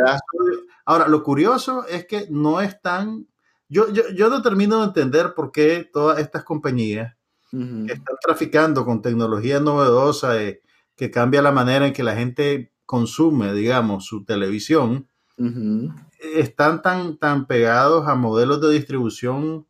[0.85, 3.27] Ahora, lo curioso es que no están...
[3.69, 7.16] Yo, yo, yo no termino de entender por qué todas estas compañías
[7.51, 10.61] que están traficando con tecnología novedosa eh,
[10.95, 15.07] que cambia la manera en que la gente consume, digamos, su televisión,
[16.19, 19.67] están tan, tan pegados a modelos de distribución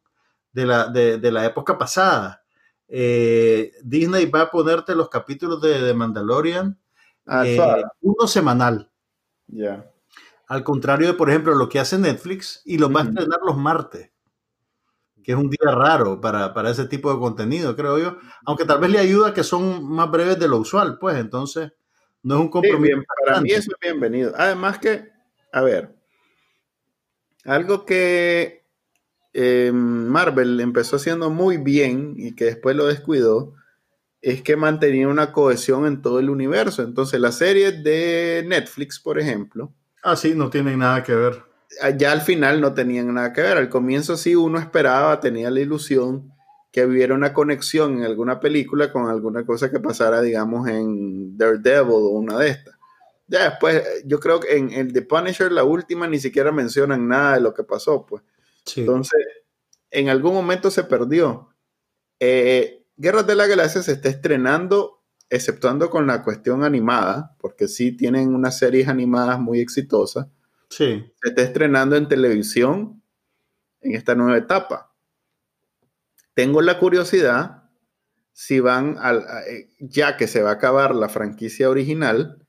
[0.54, 2.44] de la, de, la época pasada.
[2.88, 6.80] Eh, Disney va a ponerte los capítulos de, de Mandalorian
[7.26, 8.90] ah, eh, uno semanal.
[9.48, 9.92] Ya.
[10.48, 13.58] Al contrario de, por ejemplo, lo que hace Netflix y lo va a estrenar los
[13.58, 14.12] martes,
[15.28, 18.18] que es un día raro para, para, ese tipo de contenido, creo yo.
[18.46, 21.74] Aunque tal vez le ayuda que son más breves de lo usual, pues entonces
[22.24, 23.02] no es un compromiso.
[23.26, 24.32] para mí eso es bienvenido.
[24.38, 25.18] Además que
[25.52, 25.94] a ver,
[27.44, 28.64] algo que
[29.34, 33.54] eh, Marvel empezó haciendo muy bien y que después lo descuidó,
[34.22, 36.84] es que mantenía una cohesión en todo el universo.
[36.84, 39.74] Entonces, las series de Netflix, por ejemplo.
[40.04, 41.47] Ah, sí, no tienen nada que ver.
[41.98, 43.58] Ya al final no tenían nada que ver.
[43.58, 46.32] Al comienzo sí uno esperaba, tenía la ilusión
[46.72, 51.92] que hubiera una conexión en alguna película con alguna cosa que pasara, digamos, en Daredevil
[51.92, 52.76] o una de estas.
[53.28, 57.36] Ya después, yo creo que en el The Punisher, la última, ni siquiera mencionan nada
[57.36, 58.24] de lo que pasó, pues.
[58.76, 59.20] Entonces,
[59.92, 61.50] en algún momento se perdió.
[62.20, 67.92] Eh, Guerras de la Galaxia se está estrenando, exceptuando con la cuestión animada, porque sí
[67.92, 70.28] tienen unas series animadas muy exitosas.
[70.70, 71.14] Sí.
[71.22, 73.02] Se está estrenando en televisión
[73.82, 74.94] en esta nueva etapa.
[76.34, 77.64] Tengo la curiosidad
[78.34, 82.46] si van al, eh, ya que se va a acabar la franquicia original,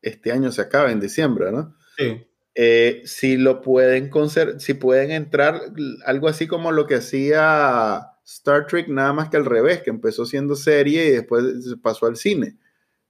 [0.00, 1.76] este año se acaba en diciembre, ¿no?
[1.98, 2.26] Sí.
[2.54, 4.10] Eh, si lo pueden
[4.58, 5.60] si pueden entrar
[6.06, 10.24] algo así como lo que hacía Star Trek, nada más que al revés, que empezó
[10.24, 11.44] siendo serie y después
[11.82, 12.56] pasó al cine.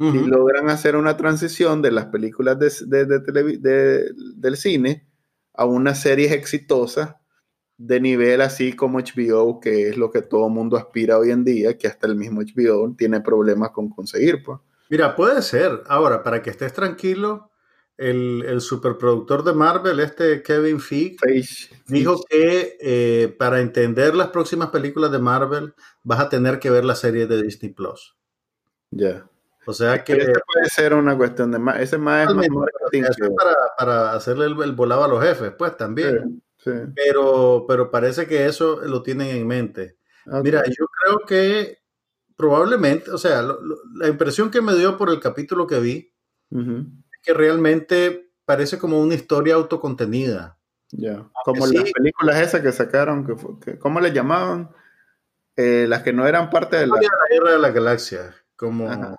[0.01, 5.09] Si logran hacer una transición de las películas de, del cine
[5.55, 7.17] a unas series exitosas
[7.79, 11.77] de nivel así como HBO, que es lo que todo mundo aspira hoy en día,
[11.77, 14.61] que hasta el mismo HBO tiene problemas con conseguir, pues.
[14.91, 15.83] Mira, puede ser.
[15.89, 17.51] Ahora, para que estés tranquilo,
[17.97, 21.17] el, el superproductor de Marvel, este Kevin Feige,
[21.89, 26.85] dijo que eh, para entender las próximas películas de Marvel vas a tener que ver
[26.85, 28.17] la serie de Disney Plus.
[28.91, 29.29] Ya.
[29.69, 30.17] O sea que.
[30.17, 31.79] puede ser una cuestión de más.
[31.79, 36.43] Ese más es para, para, hacerle el, volado a los jefes, pues también.
[36.95, 39.99] Pero, pero parece que eso lo tienen en mente.
[40.43, 41.83] Mira, yo creo que
[42.35, 46.15] probablemente, o sea, la impresión que me dio por el capítulo que vi
[46.51, 50.59] es que realmente parece como una historia autocontenida.
[50.93, 54.71] Ya, como las películas esas que sacaron, que, ¿cómo le llamaban?
[55.57, 56.95] Eh, las que no eran parte de la...
[56.95, 59.19] la guerra de la galaxia, como...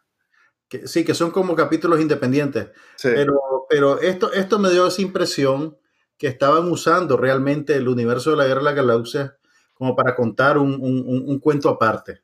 [0.70, 2.70] Que, sí, que son como capítulos independientes.
[3.02, 5.78] Pero, pero esto, esto me dio esa impresión
[6.18, 9.38] que estaban usando realmente el universo de la guerra de la galaxia
[9.74, 12.22] como para contar un, un, un cuento aparte.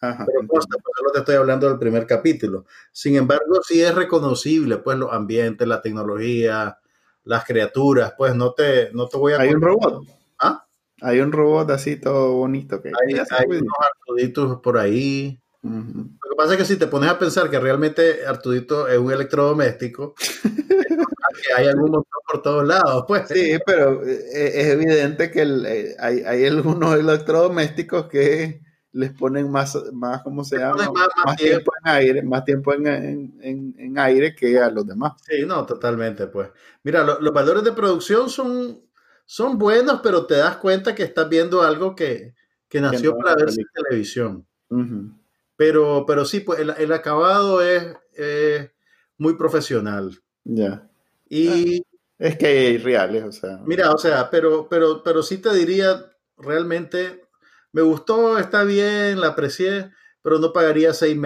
[0.00, 2.66] Pero pues, no te estoy hablando del primer capítulo.
[2.92, 6.78] Sin embargo, sí es reconocible, pues, los ambientes, la tecnología,
[7.24, 9.40] las criaturas, pues, no te, no te voy a...
[9.40, 10.04] Hay un robot.
[10.38, 10.66] ¿Ah?
[11.00, 12.80] Hay un robot así todo bonito.
[12.80, 15.40] Que hay, hay unos Artuditos por ahí.
[15.66, 19.12] Lo que pasa es que si te pones a pensar que realmente Artudito es un
[19.12, 20.14] electrodoméstico,
[20.46, 23.28] que hay algún motor por todos lados, pues.
[23.28, 28.62] Sí, pero eh, es evidente que eh, hay, hay algunos electrodomésticos que
[28.96, 30.90] les ponen más, más ¿cómo se llama?
[31.24, 31.70] Más, tiempo.
[31.84, 35.12] en aire, más tiempo en, en, en, aire que a los demás.
[35.28, 36.48] Sí, no, totalmente, pues.
[36.82, 38.80] Mira, los valores de producción son,
[39.26, 42.34] son buenos, pero te das cuenta que estás viendo algo que,
[42.68, 44.46] que nació para ver en televisión.
[45.56, 47.96] Pero, pero sí, pues el, el acabado es,
[49.18, 50.22] muy profesional.
[50.44, 50.88] Ya.
[51.28, 51.82] Y
[52.18, 53.60] Es que hay reales, o sea.
[53.66, 56.06] mira, o sea, pero, pero, pero sí te diría,
[56.38, 57.22] realmente,
[57.72, 59.90] me gustó, está bien, la aprecié,
[60.22, 61.18] pero no pagaría 6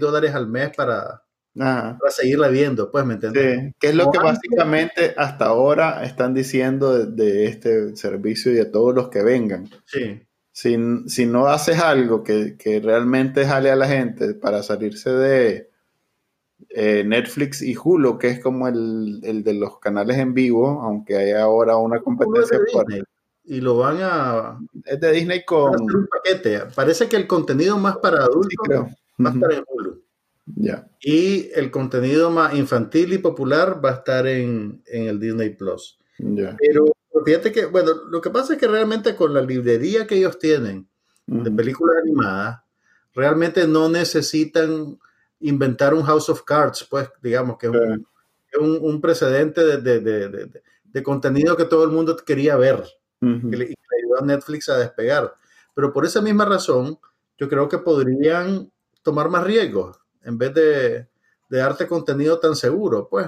[0.00, 1.22] dólares al mes para,
[1.58, 1.96] Ajá.
[1.98, 3.60] para seguirla viendo, pues, ¿me entiendes?
[3.60, 8.56] Sí, que es lo que básicamente hasta ahora están diciendo de, de este servicio y
[8.56, 9.68] de todos los que vengan.
[9.86, 10.22] Sí.
[10.52, 15.70] Si, si no haces algo que, que realmente jale a la gente para salirse de
[16.68, 21.16] eh, Netflix y Hulu, que es como el, el de los canales en vivo, aunque
[21.16, 23.02] hay ahora una competencia fuerte.
[23.44, 25.74] Y lo van a, Es de Disney con...
[25.74, 26.60] hacer un paquete.
[26.74, 28.88] Parece que el contenido más para adultos Sí, creo.
[29.24, 30.02] va a estar en Hulu.
[30.56, 30.88] Ya.
[31.00, 35.98] Y el contenido más infantil y popular va a estar en, en el Disney Plus.
[36.18, 36.56] Ya.
[36.58, 36.86] Pero
[37.24, 40.88] fíjate que, bueno, lo que pasa es que realmente con la librería que ellos tienen
[41.26, 42.60] de películas animadas,
[43.14, 44.98] realmente no necesitan
[45.40, 48.06] inventar un House of Cards, pues, digamos, que es un,
[48.60, 50.28] un- un precedente de, de- de-
[50.84, 52.82] de- contenido que todo el mundo quería ver
[53.50, 55.34] que le, y que le ayudó a Netflix a despegar.
[55.74, 56.98] Pero por esa misma razón,
[57.38, 58.70] yo creo que podrían
[59.02, 61.06] tomar más riesgos en vez de,
[61.48, 63.26] de darte contenido tan seguro, pues.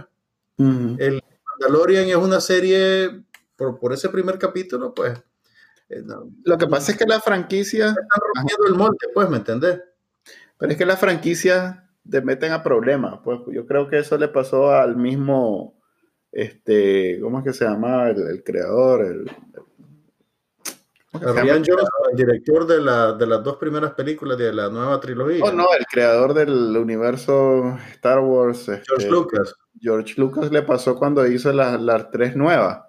[1.01, 1.23] El
[1.61, 3.23] Mandalorian es una serie,
[3.57, 5.19] por, por ese primer capítulo, pues,
[5.88, 9.38] eh, no, Lo que pasa es que la franquicia, están rompiendo el molde, pues, ¿me
[9.38, 9.81] entendés?
[10.59, 11.77] pero es que las franquicias
[12.09, 13.21] te meten a problemas.
[13.25, 15.81] Pues yo creo que eso le pasó al mismo,
[16.33, 18.11] este, ¿cómo es que se llama?
[18.11, 19.31] El, el creador, el,
[21.12, 21.79] Johnson,
[22.11, 25.67] el director de, la, de las dos primeras películas de la nueva trilogía, Oh, no,
[25.79, 29.55] el creador del universo Star Wars, este, George Lucas.
[29.81, 32.85] George Lucas le pasó cuando hizo las las tres nuevas.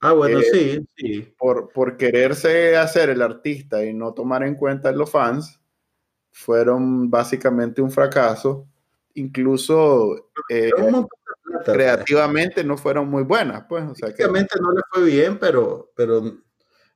[0.00, 1.34] Ah, bueno, Eh, sí, sí.
[1.38, 5.60] Por, por quererse hacer el artista y no tomar en cuenta los fans,
[6.32, 8.66] fueron básicamente un fracaso.
[9.14, 13.84] Incluso eh, plata, creativamente no fueron muy buenas, pues.
[13.90, 16.22] O sea que, no le fue bien, pero, pero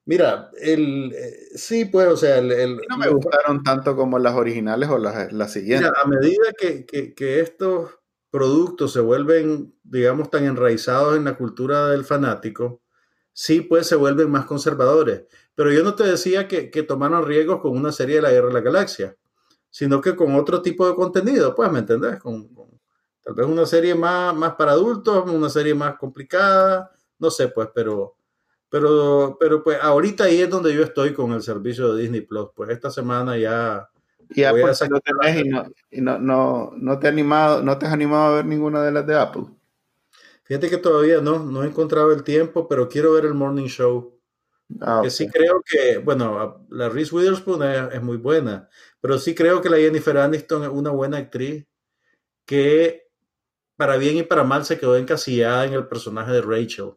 [0.06, 4.34] mira, el, eh, sí, pues, o sea, el, el- no me gustaron tanto como las
[4.34, 5.90] originales o las, las siguientes.
[5.90, 7.98] mira, a medida que, que- que estos
[8.30, 12.80] productos se vuelven, digamos, tan enraizados en la cultura del fanático,
[13.34, 15.24] sí, pues se vuelven más conservadores.
[15.54, 18.48] Pero yo no te decía que, que tomaron riesgos con una serie de la Guerra
[18.48, 19.14] de la Galaxia,
[19.68, 22.18] sino que con otro tipo de contenido, pues, ¿me entendés?
[22.20, 22.70] Con, con
[23.22, 27.68] tal vez una serie más, más para adultos, una serie más complicada, no sé, pues,
[27.74, 28.16] pero,
[28.70, 32.48] pero, pero pues ahorita ahí es donde yo estoy con el servicio de Disney Plus.
[32.54, 33.88] Pues esta semana ya
[34.30, 37.86] y voy a lo tenés y, no, y no, no, no te animado, no te
[37.86, 39.44] has animado a ver ninguna de las de Apple.
[40.44, 44.20] Fíjate que todavía no, no he encontrado el tiempo, pero quiero ver el Morning Show.
[44.80, 48.68] Ah, Que sí creo que, bueno, la Reese Witherspoon es, es muy buena,
[49.00, 51.66] pero sí creo que la Jennifer Aniston es una buena actriz
[52.46, 53.08] que
[53.76, 56.92] para bien y para mal se quedó encasillada en el personaje de Rachel.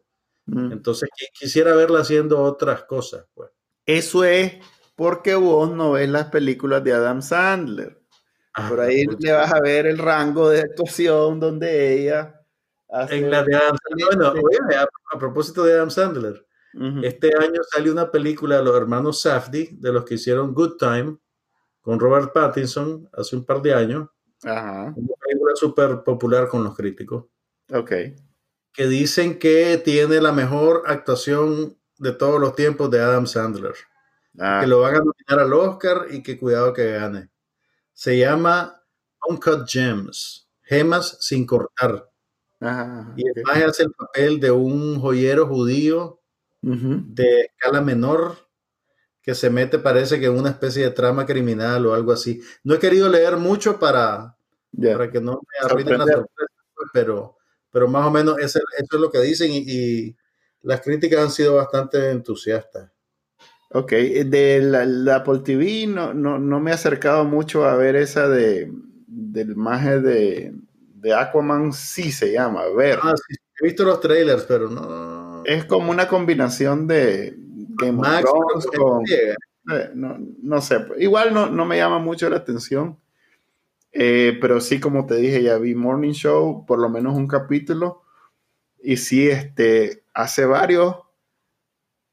[0.46, 0.72] Mm.
[0.72, 3.50] Entonces qui- quisiera verla haciendo otras cosas, pues.
[3.84, 4.54] Eso es
[4.96, 7.98] porque vos no ves las películas de Adam Sandler.
[8.68, 12.37] Por ahí Ah, le vas a ver el rango de actuación donde ella
[12.90, 13.18] hace...
[13.18, 14.06] En la de Adam Sandler.
[14.06, 16.44] Bueno, oye, a, a propósito de Adam Sandler,
[17.02, 21.16] este año salió una película de los hermanos Safdie, de los que hicieron Good Time,
[21.80, 24.08] con Robert Pattinson hace un par de años.
[24.44, 27.24] Ajá, Una película súper popular con los críticos,
[27.72, 27.90] ok.
[28.72, 33.74] que dicen que tiene la mejor actuación de todos los tiempos de Adam Sandler,
[34.38, 37.30] Ah, que lo van a nominar al Oscar y que cuidado que gane.
[37.92, 38.80] Se llama
[39.28, 42.08] Uncut Gems, gemas sin cortar.
[42.60, 43.46] Ajá, Y el ok.
[43.46, 46.20] maje hace el papel de un joyero judío
[46.62, 47.02] Ujú.
[47.14, 48.36] de escala menor
[49.22, 52.40] que se mete, parece que en una especie de trama criminal o algo así.
[52.64, 54.36] No he querido leer mucho para,
[54.72, 54.92] Ya.
[54.96, 57.36] para que no me arruinen la sorpresa, pues, pero,
[57.70, 60.16] pero más o menos eso es lo que dicen y, y
[60.62, 62.90] las críticas han sido bastante entusiastas.
[63.70, 67.96] Ok, de la, la Apple TV no, no, no me he acercado mucho a ver
[67.96, 68.72] esa de
[69.06, 70.54] del maje de,
[71.00, 72.98] de Aquaman, sí se llama, a ver.
[73.02, 75.42] Ah, sí, he visto los trailers, pero no.
[75.44, 77.34] Es como una combinación de
[77.76, 79.04] Game of Max, Thrones pero con...
[79.04, 79.34] llega.
[79.72, 82.98] eh, no, no sé, pues, igual no, no me llama mucho la atención,
[83.90, 88.02] Eh, pero sí, como te dije, ya vi Morning Show, por lo menos un capítulo,
[88.82, 90.94] y sí, este, hace varios,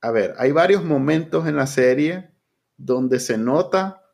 [0.01, 2.29] a ver, hay varios momentos en la serie
[2.77, 4.04] donde se nota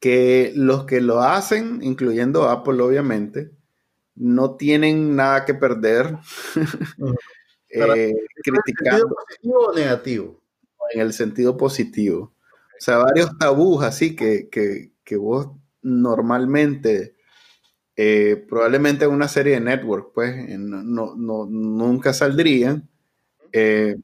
[0.00, 3.50] que los que lo hacen, incluyendo Apple obviamente,
[4.14, 6.16] no tienen nada que perder
[6.98, 7.14] Ujú.
[7.68, 10.42] eh, Para- ¿En sentido criticando positivo o negativo?
[10.94, 12.32] en el sentido positivo.
[12.78, 15.48] O sea, varios tabús así que, que, que vos
[15.82, 17.16] normalmente,
[17.96, 22.88] eh, probablemente en una serie de network, pues no, no, nunca saldrían.
[23.52, 23.96] Eh,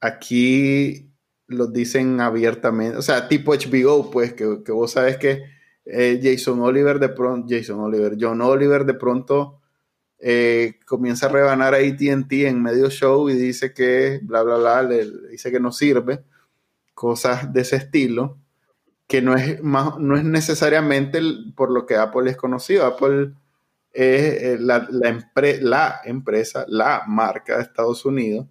[0.00, 1.10] aquí
[1.48, 5.44] los dicen abiertamente, o sea, tipo HBO, pues, que, que vos sabes que
[5.84, 9.60] eh, Jason Oliver de pronto, Jason Oliver, John Oliver de pronto
[10.18, 14.82] eh, comienza a rebanar a ATT en medio show y dice que bla, bla, bla,
[14.82, 16.24] le, dice que no sirve,
[16.94, 18.38] cosas de ese estilo,
[19.06, 21.20] que no es, más, no es necesariamente
[21.54, 22.86] por lo que Apple es conocido.
[22.86, 23.34] Apple
[23.92, 25.24] es eh, la, la,
[25.60, 28.46] la empresa, la marca de Estados Unidos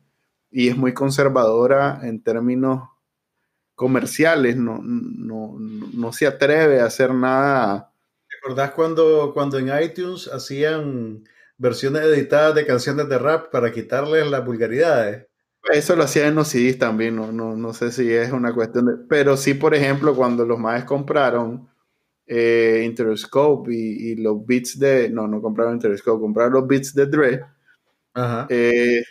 [0.58, 2.88] y es muy conservadora en términos
[3.76, 7.92] comerciales, no, no, no, se atreve a hacer nada.
[8.30, 11.26] ¿Te acordás cuando, cuando en iTunes hacían
[11.58, 15.28] versiones editadas de canciones de rap para quitarles las vulgaridades?
[15.74, 18.86] Eso lo hacían en los CDs también, no, no, no sé si es una cuestión
[18.86, 18.94] de...
[19.10, 21.68] Pero sí, por ejemplo, cuando los maes compraron
[22.28, 25.10] eh, Interscope y, y, los beats de...
[25.10, 27.46] No, no compraron Interscope, compraron los beats de Dre.
[28.14, 28.48] Ajá.
[28.50, 29.04] Eh,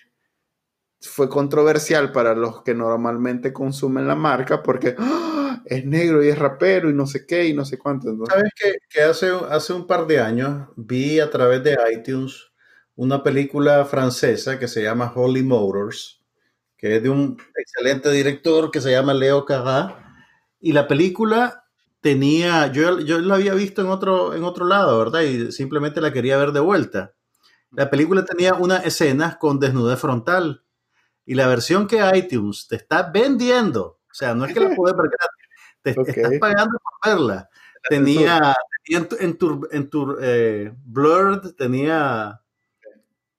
[1.09, 5.63] fue controversial para los que normalmente consumen la marca porque ¡ah!
[5.65, 8.15] es negro y es rapero y no sé qué y no sé cuánto.
[8.27, 12.51] ¿Sabes que, que, hace, hace un par de años vi a través de iTunes
[12.97, 16.23] una película francesa que se llama Holy Motors,
[16.77, 20.17] que es de un excelente director que se llama Leo Carrá,
[20.61, 21.65] y la película
[22.01, 25.23] tenía, yo, yo la había visto en otro, en otro lado, ¿verdad?
[25.23, 27.15] Y simplemente la quería ver de vuelta.
[27.73, 30.64] La película tenía una escena con desnudez frontal
[31.27, 34.97] y la versión que iTunes te está vendiendo, o sea, no es que la puedes
[34.97, 35.11] ver
[35.83, 37.51] te estás pagando por verla.
[37.89, 38.55] Tenía,
[38.87, 42.41] tenía en, tu, en tu eh, Blurred, tenía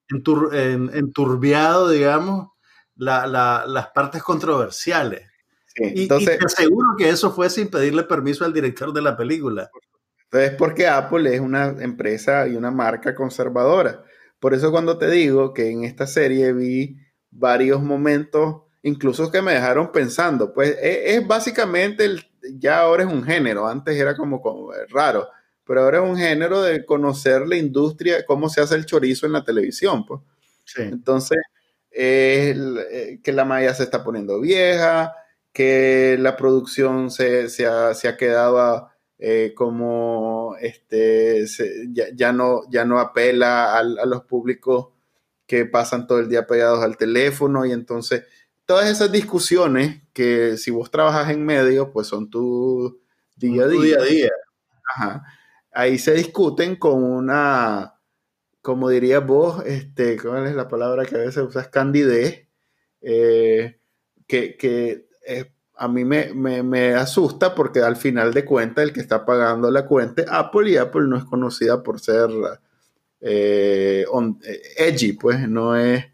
[0.08, 2.50] en enturbiado, digamos,
[2.94, 5.28] la, la, las partes controversiales.
[5.76, 9.16] y, entonces, y, te aseguro que eso fue sin pedirle permiso al director de la
[9.16, 9.68] película.
[10.30, 14.04] Entonces, porque Apple es una empresa y una marca conservadora.
[14.38, 16.98] Por eso cuando te digo que en esta serie vi
[17.30, 22.24] varios momentos, incluso que me dejaron pensando, pues e, es, básicamente, el,
[22.58, 25.28] ya ahora es un género, antes era como, como, raro,
[25.64, 29.32] pero ahora es un género de conocer la industria, cómo se hace el chorizo en
[29.32, 30.20] la televisión, pues.
[30.76, 31.38] Entonces,
[31.90, 35.14] eh, que la malla se está poniendo vieja,
[35.52, 42.32] que la producción se, se, ha, se ha, quedado eh, como este, se, ya, ya,
[42.32, 44.88] no, ya no apela a, a los públicos
[45.46, 48.24] que pasan todo el día pegados al teléfono y entonces
[48.66, 53.00] todas esas discusiones que si vos trabajas en medio, pues son tu
[53.36, 54.02] día a día.
[54.02, 54.30] día,
[55.72, 58.00] Ahí se discuten con una,
[58.62, 61.68] como dirías vos, este, ¿cuál es la palabra que a veces usas?
[61.68, 62.48] Candidez,
[63.02, 63.78] eh,
[64.26, 68.92] que, que eh, a mí me, me, me, asusta porque al final de cuentas el
[68.92, 72.30] que está pagando la cuenta es Apple y Apple no es conocida por ser
[73.28, 74.04] eh,
[74.44, 76.04] eh, edgy, pues no es,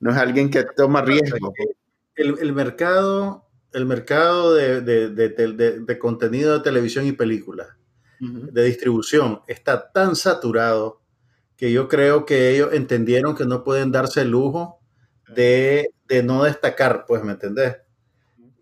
[0.00, 1.52] no es alguien que toma riesgo.
[2.14, 7.68] El, el mercado, el mercado de, de, de, de, contenido de televisión y películas,
[8.18, 11.02] de distribución, está tan saturado
[11.56, 14.80] que yo creo que ellos entendieron que no pueden darse el lujo
[15.34, 15.92] de,
[16.24, 17.76] no destacar, pues, ¿me entendés?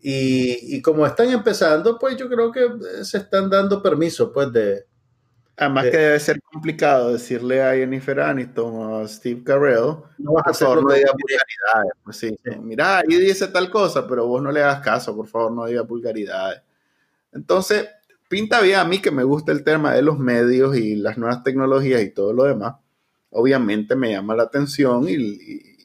[0.00, 2.68] Y, y, como están empezando, pues yo creo que
[3.04, 4.86] se están dando permiso, pues, de,
[5.56, 10.46] Además que debe ser complicado decirle a Jennifer Aniston o a Steve Carell, no vas
[10.46, 11.92] a hacer no digas vulgaridades.
[12.02, 15.52] Pues sí, mira, ahí dice tal cosa, pero vos no le hagas caso, por favor,
[15.52, 16.62] no digas vulgaridades.
[17.32, 17.86] Entonces,
[18.28, 21.42] pinta bien a mí que me gusta el tema de los medios y las nuevas
[21.42, 22.76] tecnologías y todo lo demás.
[23.30, 25.14] Obviamente me llama la atención y,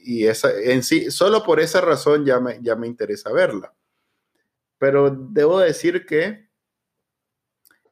[0.04, 3.74] y, esa, en sí, solo por esa razón ya me, ya me interesa verla.
[4.78, 6.47] Pero debo decir que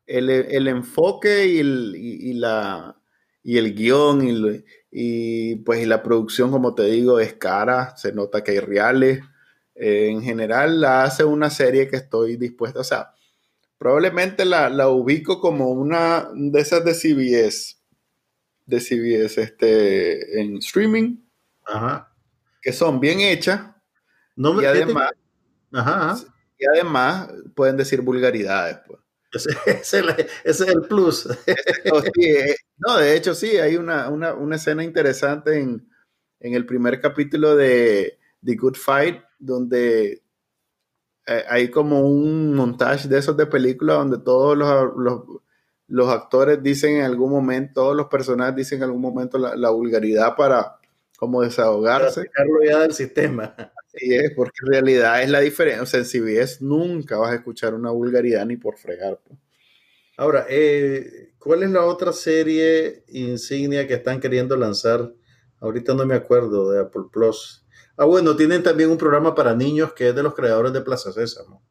[0.07, 2.95] el, enfoque y el, la,
[3.43, 8.51] y el guion y, pues la producción, como te digo, es cara, se nota que
[8.51, 9.21] hay reales.
[9.75, 13.13] Eh, en general la hace una serie que estoy dispuesta, o sea,
[13.77, 17.75] probablemente la, ubico como una de esas de CBS,
[18.65, 21.17] de CBS este, en streaming,
[22.61, 23.75] que son bien hechas
[24.35, 25.11] no, y, además,
[26.57, 28.79] y además pueden decir vulgaridades.
[28.85, 28.99] Pues.
[29.35, 30.03] Ese,
[30.43, 31.27] es el plus.
[32.21, 34.09] Eh, no, de hecho sí, hay una,
[34.53, 35.87] escena interesante en,
[36.39, 40.23] el primer capítulo de The Good Fight, donde
[41.27, 44.57] eh, hay como un montaje de esos de película donde todos
[45.87, 50.35] los, actores dicen en algún momento, todos los personajes dicen en algún momento la, vulgaridad
[50.35, 50.79] para
[51.17, 52.29] como desahogarse.
[52.35, 53.55] Para ya del sistema.
[53.97, 55.81] Sí, es porque en realidad es la diferencia.
[55.83, 59.19] O sea, en CBS nunca vas a escuchar una vulgaridad ni por fregar.
[59.25, 59.39] pues.
[60.17, 65.13] Ahora, eh, ¿cuál es la otra serie insignia que están queriendo lanzar?
[65.59, 67.65] Ahorita no me acuerdo de Apple Plus.
[67.97, 71.11] Ah, bueno, tienen también un programa para niños que es de los creadores de Plaza
[71.13, 71.63] Sésamo.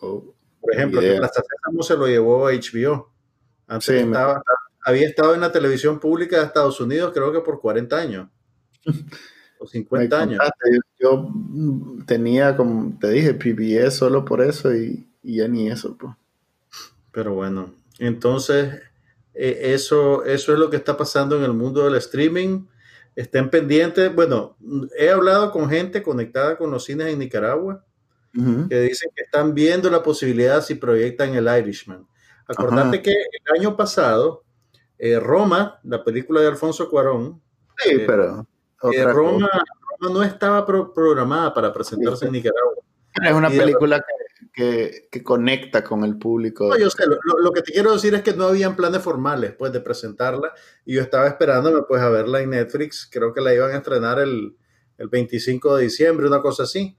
[0.00, 3.12] Oh, Por ejemplo, que Plaza Sésamo se lo llevó a HBO.
[3.66, 4.42] Antes Sí, me estaba-
[4.84, 8.28] había estado en la televisión pública de Estados Unidos, creo que por 40 años.
[9.60, 10.40] O me 50 años.
[10.72, 15.96] yo, yo, tenía, como te dije, PBS solo por eso y, y ya ni eso.
[15.98, 16.14] Pues.
[17.12, 18.80] Pero bueno, entonces
[19.34, 22.64] eh, eso, eso es lo que está pasando en el mundo del streaming.
[23.14, 24.14] Estén pendientes.
[24.14, 24.56] Bueno,
[24.98, 27.84] he hablado con gente conectada con los cines en Nicaragua
[28.32, 32.06] que dicen que están viendo la posibilidad si proyectan el Irishman.
[32.46, 33.02] Acordate Ajá.
[33.02, 34.44] que el año pasado,
[34.98, 37.42] eh, Roma, la película de Alfonso Cuarón,
[37.76, 38.46] Sí, Eh, pero
[38.92, 39.48] eh, Roma,
[40.00, 42.74] no estaba pro- programada para presentarse en Nicaragua.
[43.22, 46.68] es una de película que, que, que conecta con el público.
[46.68, 49.72] No, yo sé, lo, que te quiero decir es que no habían planes formales pues,
[49.72, 50.52] de presentarla
[50.84, 53.08] y yo estaba esperándome pues, a verla en Netflix.
[53.10, 54.56] Creo que la iban a estrenar el,
[54.98, 56.96] el 25 de diciembre, una cosa así.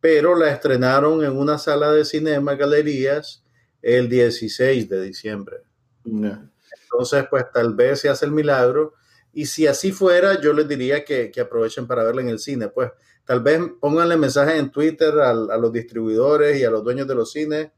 [0.00, 3.42] Pero la estrenaron en una sala de cinema, galerías,
[3.82, 5.56] el 16 de diciembre.
[6.04, 8.94] Entonces, pues tal vez se hace el milagro.
[9.32, 12.68] Y si así fuera, yo les diría que, que aprovechen para verla en el cine.
[12.68, 12.90] Pues
[13.24, 17.14] tal vez pónganle mensajes en Twitter al- a, los distribuidores y a los dueños de
[17.14, 17.70] los cines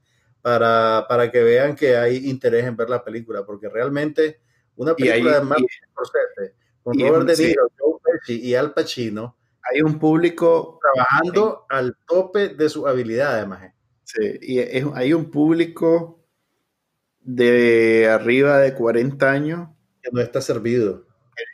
[0.42, 3.44] para, para que vean que hay interés en ver la película.
[3.44, 4.40] Porque realmente
[4.76, 7.46] una ahí- película de Martin Scorsese con y Robert De sí.
[7.48, 9.36] Niro, Joe Pesci y Al Pacino
[9.70, 13.74] Hay un público trabajando al tope de sus habilidades, maje.
[14.04, 16.24] Sí, y es- hay un público
[17.20, 19.68] de arriba de 40 años
[20.02, 21.06] que no está servido.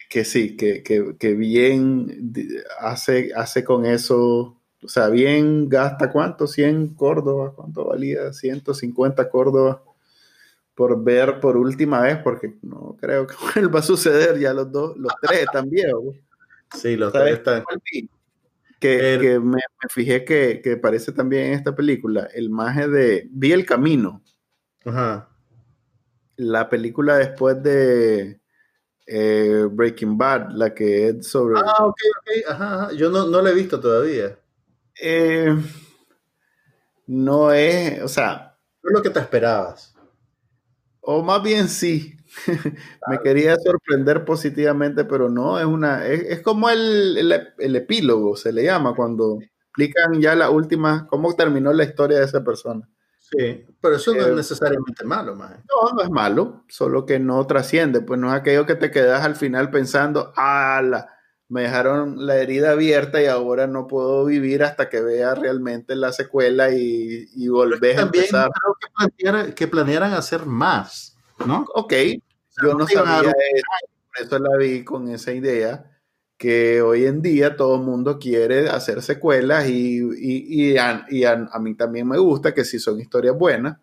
[0.08, 2.32] Que sí, que, que- que bien
[2.80, 9.82] hace, hace con eso, o sea, bien gasta cuánto, 100 Córdoba, cuánto valía, 150 Córdoba
[10.74, 14.96] por ver por última vez, porque no creo que vuelva a suceder ya los dos,
[14.96, 16.14] los tres están viejos.
[16.74, 17.64] Sí, los ¿Sabes tres están.
[18.78, 22.88] Que, El- que me, me fijé que, que parece también en esta película, el maje
[22.88, 24.22] de Vi el Camino.
[24.84, 25.28] Ajá.
[26.36, 28.38] la película después de
[29.06, 31.60] eh, Breaking Bad, la que es sobre...
[31.60, 32.50] Ah, ok, ok.
[32.50, 32.92] Ajá, ajá.
[32.94, 34.38] Yo no, no la he visto todavía.
[35.00, 35.56] Eh,
[37.06, 39.94] no es, o sea, ¿Qué es lo que te esperabas?
[41.00, 42.16] o más bien sí,
[43.08, 48.36] me quería sorprender positivamente, pero no, es una, es, es como el, el- el epílogo,
[48.36, 49.38] se le llama, cuando
[49.68, 52.88] explican ya la última, cómo terminó la historia de esa persona.
[53.28, 55.56] Sí, pero eso no Eh, es necesariamente malo, maje.
[55.68, 59.24] No, no es malo, solo que no trasciende, pues no es aquello que te quedas
[59.24, 61.08] al final pensando, ala,
[61.48, 66.12] me dejaron la herida abierta y ahora no puedo vivir hasta que vea realmente la
[66.12, 68.50] secuela y, y volver a empezar.
[68.50, 68.88] creo que,
[69.24, 71.66] planeara- que planearan hacer más, ¿no?
[71.74, 71.92] Ok,
[72.62, 73.66] yo no no sabía eso,
[74.16, 75.95] por eso la vi con esa idea
[76.38, 81.24] que hoy en día todo el mundo quiere hacer secuelas y, y- y a, y
[81.24, 83.78] a- a mí también me gusta que si son historias buenas,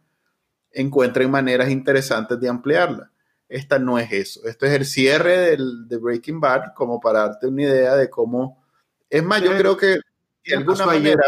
[0.71, 3.11] encuentren maneras interesantes de ampliarla.
[3.49, 4.47] Esta no es eso.
[4.47, 8.63] Esto es el cierre del, de Breaking Bad como para darte una idea de cómo...
[9.09, 10.01] Es más, yo creo que de
[10.43, 11.23] ¿Qué alguna manera...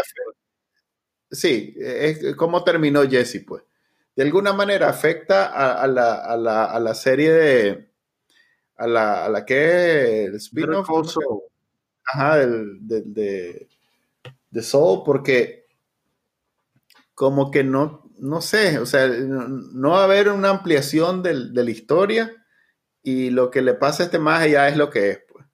[1.30, 3.62] Sí, es cómo terminó Jesse, pues.
[4.14, 7.90] De alguna manera afecta a, a la, a, la, a la serie de...
[8.76, 10.86] A la, a la que el spin-off
[12.04, 13.68] ajá, del, del- de,
[14.50, 15.66] de Soul, porque
[17.14, 21.54] como que no, no sé, o sea, no, no va a haber una ampliación del-
[21.54, 22.32] de la historia
[23.02, 25.46] y lo que le pasa a este maje ya es lo que es, pues.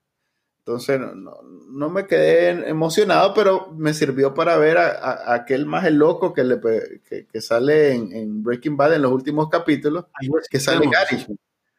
[0.59, 5.35] Entonces, no, no- no me quedé emocionado, pero me sirvió para ver a, a- a
[5.35, 6.61] aquel maje loco que, le,
[7.09, 10.05] que, que sale en, en Breaking Bad en los últimos capítulos,
[10.51, 10.85] que sale.
[11.11, 11.39] Irishman.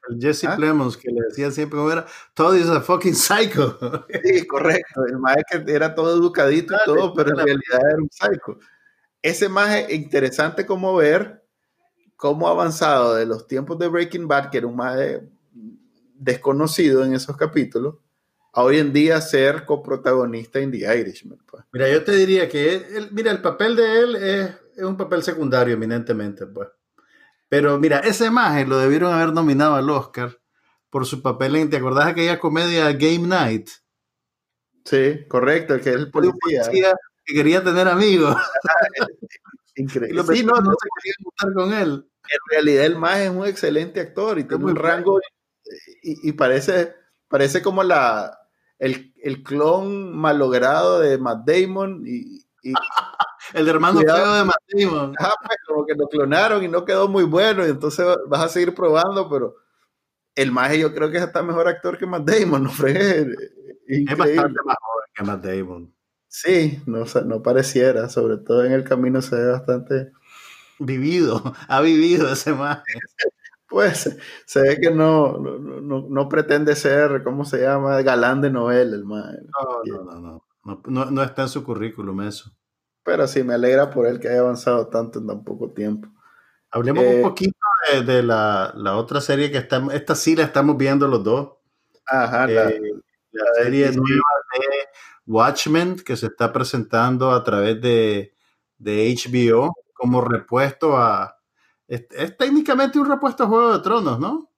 [0.09, 0.55] El Jesse ¿Ah?
[0.55, 3.77] Plemons, que le decía siempre como era, todo es a fucking psycho.
[4.23, 5.05] Sí, correcto.
[5.05, 8.59] El maje que era todo educadito y Dale, todo, pero en realidad era un psycho.
[9.21, 11.43] Ese maje, interesante como ver
[12.17, 15.23] cómo ha avanzado de los tiempos de Breaking Bad, que era un maje
[16.15, 17.95] desconocido en esos capítulos,
[18.53, 21.39] a hoy en día ser coprotagonista en The Irishman.
[21.49, 21.63] pues.
[21.73, 25.23] Mira, yo te diría que, él- mira, el papel de él es, es un papel
[25.23, 26.69] secundario eminentemente, pues.
[27.53, 30.41] Pero mira, ese imagen lo debieron haber nominado al Oscar
[30.89, 33.69] por su papel en, ¿te acordás de aquella comedia Game Night?
[34.83, 36.63] Sí, correcto, el que es el policía.
[36.63, 38.35] policía que quería tener amigos.
[39.75, 40.23] Increíble.
[40.23, 42.09] Sí, no, no se querían juntar con él.
[42.23, 45.19] en realidad el maje es un excelente actor y tiene un rango
[46.01, 46.95] y, y parece,
[47.27, 48.35] parece como la
[48.79, 52.47] el, el clon malogrado de Matt Damon y...
[53.53, 54.51] el hermano feo de.
[55.19, 58.49] Ah, pues como que lo clonaron y no quedó muy bueno y entonces vas a
[58.49, 59.55] seguir probando, pero
[60.35, 62.69] el maje yo creo que es hasta mejor actor que Matt Damon, ¿no?
[62.87, 63.27] Es,
[63.87, 65.93] es bastante mejor que Matt Damon.
[66.27, 70.11] Sí, no, no pareciera, sobre todo en el camino se ve bastante...
[70.79, 72.83] Vivido, ha vivido ese maje.
[73.69, 74.15] Pues
[74.45, 77.99] se ve que no, no, no, pretende ser, ¿cómo se llama?
[78.03, 79.37] Galán de novela, el maje.
[79.41, 82.51] No, no, no, no, no, no está en su currículum eso.
[83.03, 86.07] Pero sí, me alegra por él que haya avanzado tanto en tan poco tiempo.
[86.71, 87.57] Hablemos un eh, poquito
[88.05, 91.49] de, la, la, otra serie que estamos, esta sí la estamos viendo los dos.
[92.07, 92.81] Ajá, la, eh,
[93.61, 94.23] serie nueva
[94.53, 94.87] de
[95.27, 98.33] Watchmen que se está presentando a través de,
[98.77, 101.37] de HBO como repuesto a...
[101.87, 104.49] Es, técnicamente un repuesto a Juego de Tronos, ¿no?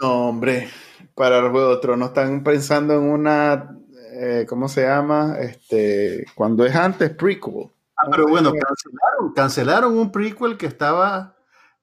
[0.00, 0.68] No, hombre,
[1.14, 3.76] para el Juego de Tronos están pensando en una,
[4.14, 5.36] eh, ¿cómo se llama?
[5.38, 7.70] Este, cuando es antes, prequel.
[8.02, 11.36] Ah, pero bueno, cancelaron, cancelaron un prequel que estaba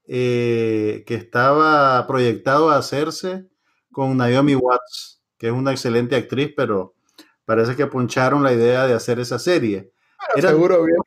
[0.10, 3.46] eh, que estaba proyectado a hacerse
[3.92, 6.96] con Naomi Watts, que es una excelente actriz, pero
[7.44, 9.92] parece que poncharon la idea de hacer esa serie.
[10.40, 10.98] seguro bien.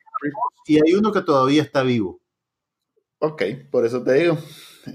[0.67, 2.19] Y hay uno que todavía está vivo.
[3.17, 3.41] Ok,
[3.71, 4.37] por eso te digo.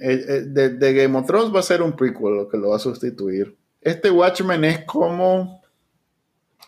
[0.00, 2.76] Eh, eh, de, Game of Thrones va a ser un prequel lo que lo va
[2.76, 3.58] a sustituir.
[3.80, 5.62] Este Watchmen es como.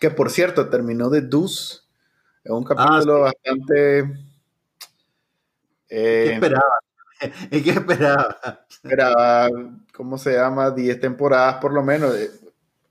[0.01, 1.79] Que por cierto, terminó de Deuce.
[2.49, 4.11] Es un ah, capítulo bastante.
[5.87, 6.79] ¿Qué esperaba?
[7.51, 8.39] ¿Y qué esperaba?
[8.67, 9.49] Esperaba,
[9.93, 10.71] ¿cómo se llama?
[10.71, 12.11] 10 temporadas por lo menos.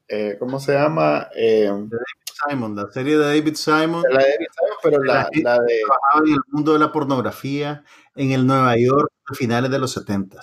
[0.06, 1.26] Eh, ¿Cómo se llama?
[1.34, 1.90] Eh, David
[2.48, 4.04] Simon, la serie de David Simon.
[4.08, 5.80] La de David Simon, pero la, la, de...
[5.84, 7.82] Trabajaba en el mundo de la pornografía
[8.14, 10.38] en el Nueva York a finales de los 70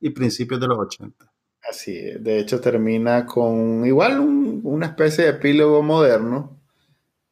[0.00, 1.30] y principios de los 80.
[1.68, 6.63] Así, de hecho termina con igual una especie de epílogo moderno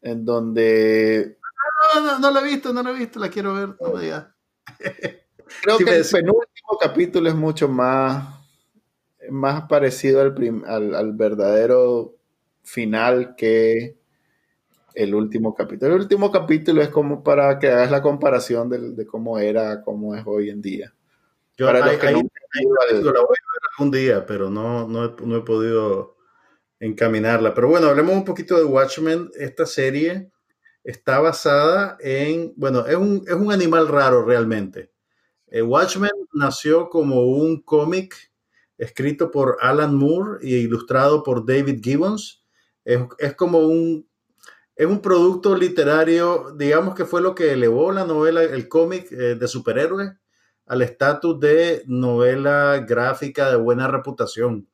[0.03, 1.39] en donde...
[1.95, 4.33] No, no, no, la he visto, no la he visto, la quiero ver, me
[5.63, 8.41] Creo que el penúltimo capítulo es mucho más,
[9.31, 12.17] más parecido al, al, verdadero
[12.63, 13.99] final que
[14.95, 15.95] el último capítulo.
[15.95, 20.23] El último capítulo es como para que hagas la comparación de, cómo era, cómo es
[20.27, 20.95] hoy en día.
[21.57, 25.27] Yo para los que no la voy a ver algún día, pero no, no, he,
[25.27, 26.17] no he podido
[26.83, 27.55] encaminarla.
[27.55, 29.31] Pero bueno, hablemos un poquito de Watchmen.
[29.35, 30.31] Esta serie
[30.83, 34.91] está basada en, bueno, es un, es un animal raro realmente.
[35.47, 38.33] Eh, Watchmen nació como un cómic
[38.79, 42.45] escrito por Alan Moore y ilustrado por David Gibbons.
[42.85, 44.09] Es, como un,
[44.75, 49.37] es un producto literario, digamos que fue lo que elevó la novela, el cómic eh,
[49.37, 50.11] de superhéroes
[50.67, 54.72] al estatus de novela gráfica de buena reputación.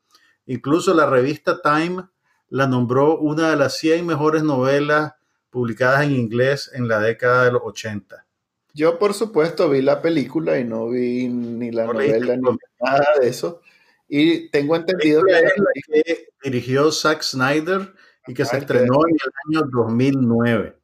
[0.49, 2.05] Incluso la revista Time
[2.49, 5.13] la nombró una de las 100 mejores novelas
[5.51, 8.25] publicadas en inglés en la década de los 80.
[8.73, 13.29] Yo, por supuesto, vi la película y no vi ni la novela ni nada de
[13.29, 13.61] eso.
[14.09, 17.93] Y tengo entendido que, es la que dirigió Zack Snyder
[18.27, 20.79] y que se estrenó en el año 2009.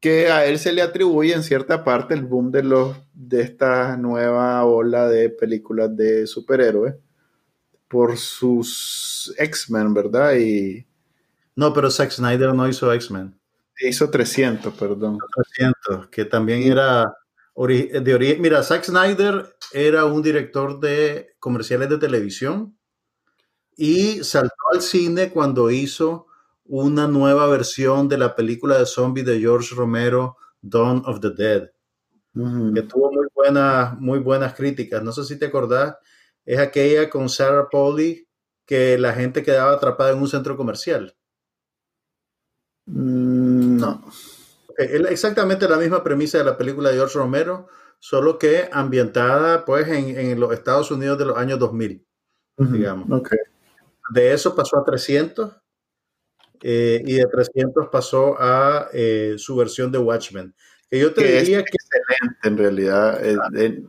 [0.00, 3.98] Que a él se le atribuye en cierta parte el boom de, los, de esta
[3.98, 6.94] nueva ola de películas de superhéroes
[7.94, 10.34] por sus X-Men, ¿verdad?
[10.34, 10.84] Y...
[11.54, 13.38] No, pero Zack Snyder no hizo X-Men.
[13.78, 15.16] Hizo 300, perdón.
[15.56, 17.14] 300, que también era
[17.56, 22.76] de Mira, Zack Snyder era un director de comerciales de televisión
[23.76, 26.26] y saltó al cine cuando hizo
[26.64, 31.70] una nueva versión de la película de zombie de George Romero, Dawn of the Dead,
[32.74, 35.00] que tuvo muy buenas, muy buenas críticas.
[35.00, 35.94] No sé si te acordás,
[36.44, 38.28] es aquella con Sarah Pauli
[38.66, 41.16] que la gente quedaba atrapada en un centro comercial.
[42.86, 44.04] Mm, no.
[44.76, 47.68] Es exactamente la misma premisa de la película de George Romero,
[47.98, 52.04] solo que ambientada pues en, los Estados Unidos de los años 2000,
[52.58, 53.22] digamos.
[54.10, 55.52] De eso pasó a 300
[56.62, 60.54] eh, y de 300 pasó a eh, su versión de Watchmen.
[60.90, 61.72] Que yo te diría que...
[61.72, 63.24] Excelente en realidad.
[63.24, 63.84] Eh,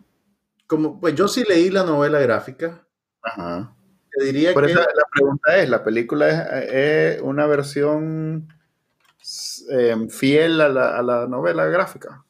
[0.67, 2.87] como, pues yo sí leí la novela gráfica.
[3.21, 3.75] Ajá.
[4.11, 4.73] Te diría que...
[4.73, 8.47] la pregunta es, ¿la película es una versión
[9.69, 12.25] Em, fiel a la, novela gráfica.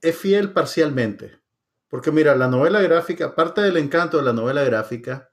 [0.00, 1.40] Es fiel parcialmente.
[1.88, 5.30] Porque mira, la novela gráfica, parte del encanto de la novela gráfica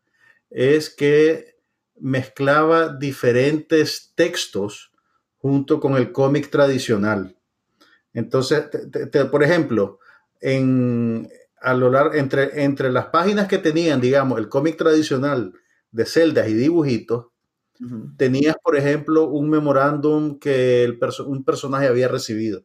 [0.49, 1.57] es que
[1.99, 4.91] mezclaba diferentes textos
[5.37, 7.37] junto con el cómic tradicional.
[8.13, 8.65] Entonces,
[9.29, 9.99] por ejemplo,
[10.39, 11.29] en,
[11.61, 15.53] a lo largo, entre, entre las páginas que tenían, digamos, el cómic tradicional
[15.91, 17.27] de celdas y dibujitos,
[18.17, 22.63] tenías, por ejemplo, un memorándum que el un personaje había recibido.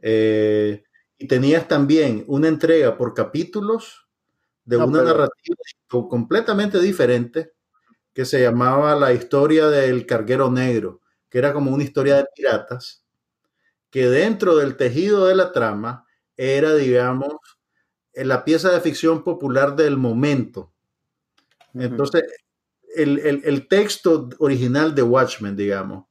[0.00, 0.84] Eh,
[1.18, 4.06] y tenías también una entrega por capítulos
[4.64, 5.56] de una narrativa
[6.08, 7.52] completamente diferente
[8.12, 13.04] que se llamaba La historia del carguero negro, que era como una historia de piratas,
[13.90, 16.06] que dentro del tejido de la trama
[16.36, 17.36] era, digamos,
[18.16, 20.72] la pieza de ficción popular del momento.
[21.74, 22.22] Entonces,
[22.94, 26.06] el, texto original de Watchmen, digamos,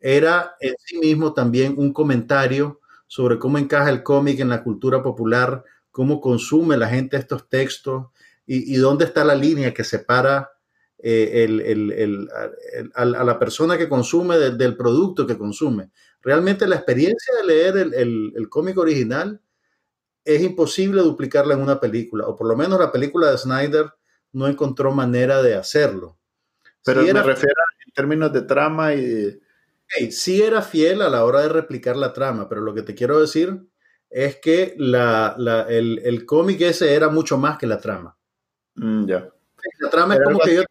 [0.00, 5.02] era en sí mismo también un comentario sobre cómo encaja el cómic en la cultura
[5.02, 8.06] popular, cómo consume la gente estos textos
[8.46, 10.50] y, dónde está la línea que separa
[10.98, 11.46] eh,
[12.94, 15.90] a, la persona que consume del, producto que consume.
[16.22, 19.40] Realmente la experiencia de leer el, cómic original
[20.24, 23.92] es imposible duplicarla en una película, o por lo menos la película de Snyder
[24.32, 26.18] no encontró manera de hacerlo.
[26.84, 27.54] Pero me refiero
[27.86, 29.40] en términos de trama y...
[30.10, 33.20] sí era fiel a la hora de replicar la trama, pero lo que te quiero
[33.20, 33.60] decir
[34.10, 38.16] es que el, cómic ese era mucho más que la trama.
[38.74, 39.28] Mm, ya.
[39.80, 40.62] La trama es como que yo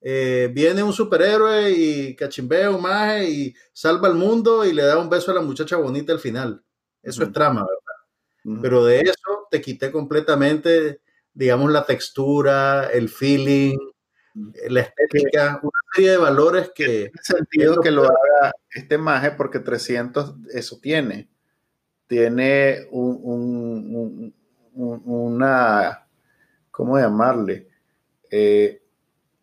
[0.00, 4.96] eh, viene un superhéroe y cachimbea un maje y salva al mundo y le da
[4.98, 6.62] un beso a la muchacha bonita al final.
[7.02, 7.87] Eso es trama, ¿verdad?
[8.62, 11.00] Pero de eso te quité completamente,
[11.34, 13.76] digamos, la textura, el feeling,
[14.68, 17.04] la estética, una serie de valores que...
[17.06, 21.28] En sentido que lo haga este maje porque 300 eso tiene.
[22.06, 24.34] Tiene un,
[24.72, 26.06] una,
[26.70, 27.68] ¿cómo llamarle?
[28.30, 28.82] Eh,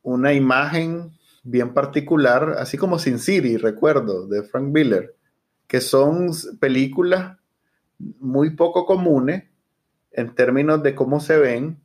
[0.02, 1.12] una imagen
[1.44, 5.16] bien particular, así como Sin City, recuerdo, de Frank Miller,
[5.68, 7.38] que son películas
[7.98, 9.44] muy poco comunes
[10.12, 11.80] en términos de cómo se ven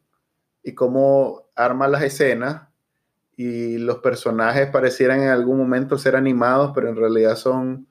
[0.63, 2.69] y cómo arma las escenas
[3.37, 7.87] y los personajes parecieran en algún momento ser animados, pero en realidad son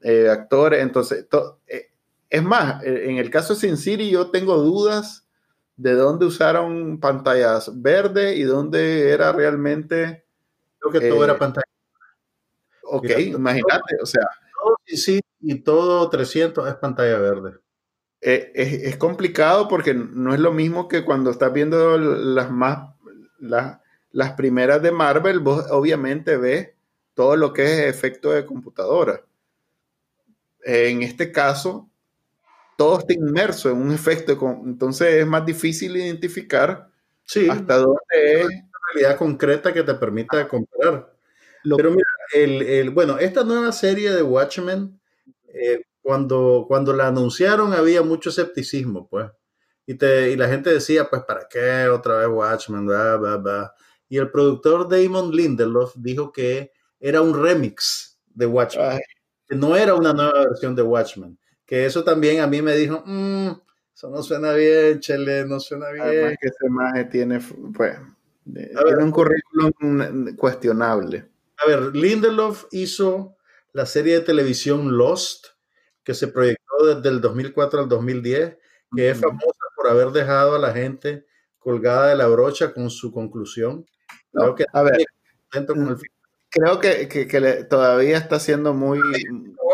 [0.00, 0.82] eh, actores.
[0.82, 1.26] Entonces,
[1.66, 1.90] eh,
[2.30, 5.28] es más, eh, en el caso de Sin City yo tengo dudas
[5.76, 10.24] de dónde usaron pantallas verdes y dónde era realmente...
[10.78, 11.66] Creo que todo era pantalla.
[12.82, 14.28] Ok, imagínate, o sea...
[14.62, 17.58] Todo sí, y todo 300 es pantalla verde.
[18.20, 22.90] es, complicado porque no es lo mismo que cuando estás viendo las más...
[23.38, 23.80] Las,
[24.12, 26.70] las primeras de Marvel, vos obviamente ves
[27.14, 29.24] todo lo que es efecto de computadora.
[30.64, 31.90] En este caso,
[32.76, 36.88] todo está inmerso en un efecto, entonces es más difícil identificar
[37.50, 41.12] hasta dónde es la realidad concreta que te permita comprar.
[41.76, 45.00] Pero mira, el, bueno, esta nueva serie de Watchmen,
[45.48, 49.30] eh, cuando, cuando la anunciaron había mucho escepticismo, pues.
[49.86, 52.86] Y, te, y la gente decía, pues, ¿para qué otra vez Watchmen?
[52.86, 53.74] Blah, blah, blah.
[54.08, 56.70] Y el productor Damon Lindelof dijo que
[57.00, 59.00] era un remix de Watchmen,
[59.48, 61.38] que no era una nueva versión de Watchmen.
[61.66, 63.50] Que eso también a mí me dijo, mmm,
[63.94, 66.04] eso no suena bien, Chele, no suena bien.
[66.04, 67.40] Además que ese maje tiene,
[67.74, 67.98] pues,
[68.44, 71.31] tiene un currículum cuestionable.
[71.62, 73.36] A ver, Lindelof hizo
[73.72, 75.46] la serie de televisión Lost,
[76.02, 78.58] que se proyectó desde el 2004 al 2010,
[78.94, 81.26] que es famosa por haber dejado a la gente
[81.58, 83.86] colgada de la brocha con su conclusión.
[84.32, 85.04] Creo que, a ver,
[85.54, 85.92] mm,
[86.48, 89.00] creo que, todavía está siendo muy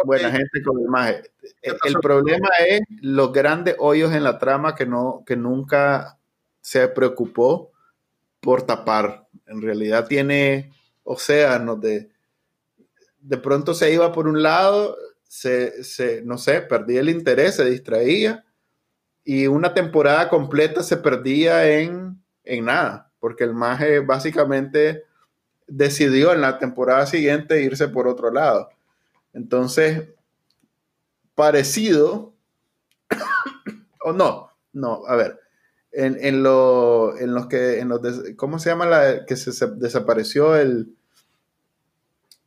[0.05, 1.23] buena gente con la imagen.
[1.63, 6.19] El, problema es los grandes hoyos en la trama que, no, que nunca
[6.61, 7.73] se preocupó
[8.41, 9.27] por tapar.
[9.47, 10.71] En realidad tiene
[11.09, 12.11] océanos de...
[13.21, 17.65] De pronto se iba por un lado, se, se, no sé, perdía el interés, se
[17.65, 18.45] distraía
[19.25, 25.05] y una temporada completa se perdía en, en nada porque el Maje básicamente
[25.67, 28.71] decidió en la temporada siguiente irse por otro lado.
[29.33, 30.09] Entonces,
[31.35, 32.33] parecido,
[34.03, 35.41] o no, no, a ver,
[35.93, 38.01] en, en, lo, en los que, en los
[38.37, 40.95] ¿cómo se llama la que se, desapareció el,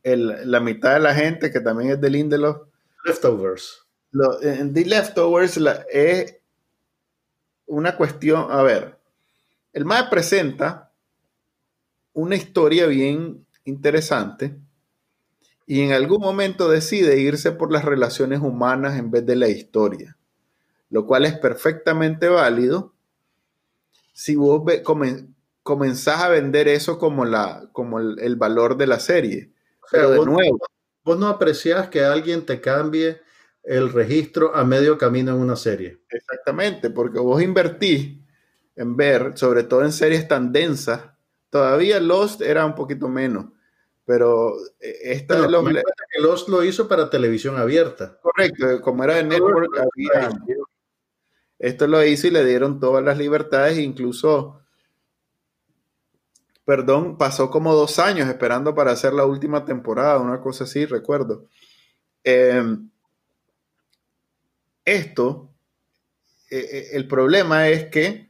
[0.04, 2.68] el, la mitad de la gente, que también es de Lindelof?
[3.06, 3.86] Leftovers.
[4.42, 5.60] en The Leftovers
[5.92, 6.38] es
[7.66, 8.98] una cuestión, a ver,
[9.74, 10.92] el MAE presenta
[12.14, 14.58] una historia bien interesante
[15.66, 20.18] y en algún momento decide irse por las relaciones humanas en vez de la historia,
[20.90, 22.94] lo cual es perfectamente válido
[24.12, 24.64] si vos
[25.64, 29.52] comenzás a vender eso como, la, como el, valor de la serie.
[29.92, 30.60] Pero de nuevo.
[31.04, 33.22] Vos no apreciás que alguien te cambie
[33.64, 36.02] el registro a medio camino en una serie.
[36.10, 38.20] Exactamente, porque vos invertís
[38.76, 41.02] en ver, sobre todo en series tan densas
[41.50, 43.48] todavía Lost era un poquito menos,
[44.06, 48.20] pero eh, esta Bueno, los- me cuenta que Lost lo hizo para televisión abierta.
[48.22, 50.30] correcto, como era de network, había,
[51.60, 54.61] esto lo hizo y le dieron todas las libertades, incluso,
[56.66, 61.48] perdón, pasó como dos años esperando para hacer la última temporada, una cosa así, recuerdo.
[62.24, 62.64] Eh,
[64.86, 65.50] esto,
[66.50, 68.30] eh, eh, el problema es que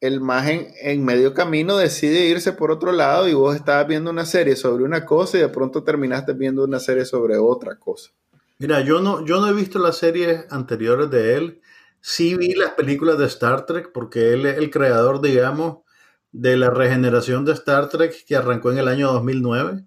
[0.00, 4.10] el más en, en medio camino decide irse por otro lado y vos estabas viendo
[4.10, 8.10] una serie sobre una cosa y de pronto terminaste viendo una serie sobre otra cosa.
[8.58, 11.60] Mira, yo no, yo no he visto las series anteriores de él.
[12.00, 15.78] Sí vi las películas de Star Trek porque él es el creador, digamos,
[16.36, 19.84] de la regeneración de Star Trek que arrancó en el año 2009.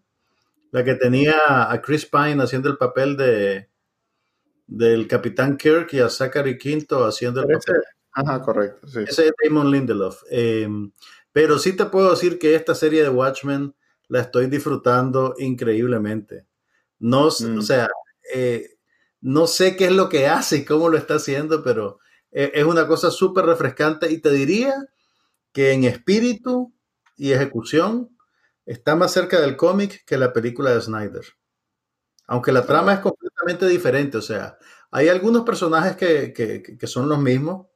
[0.71, 1.35] La que tenía
[1.69, 3.69] a Chris Pine haciendo el papel de
[4.65, 7.83] del Capitán Kirk y a Zachary Quinto haciendo el Parece- papel.
[8.11, 8.87] Ajá, correcto.
[8.87, 8.99] sí.
[9.07, 10.23] Ese es Damon Lindelof.
[10.31, 10.67] Eh,
[11.31, 13.75] pero sí te puedo decir que esta serie de Watchmen
[14.07, 16.45] la estoy disfrutando increíblemente.
[16.99, 17.57] No, Mm.
[17.59, 17.87] o sea,
[18.33, 18.71] eh,
[19.21, 21.99] no sé qué es lo que hace y cómo lo está haciendo, pero
[22.31, 24.73] eh, es una cosa súper refrescante y te diría
[25.57, 26.55] que en espíritu
[27.17, 27.91] y ejecución
[28.67, 31.25] está más cerca del cómic que la película de Snyder.
[32.27, 34.57] Aunque la trama es completamente diferente, o sea,
[34.91, 37.67] hay algunos personajes que, que- que son los mismos,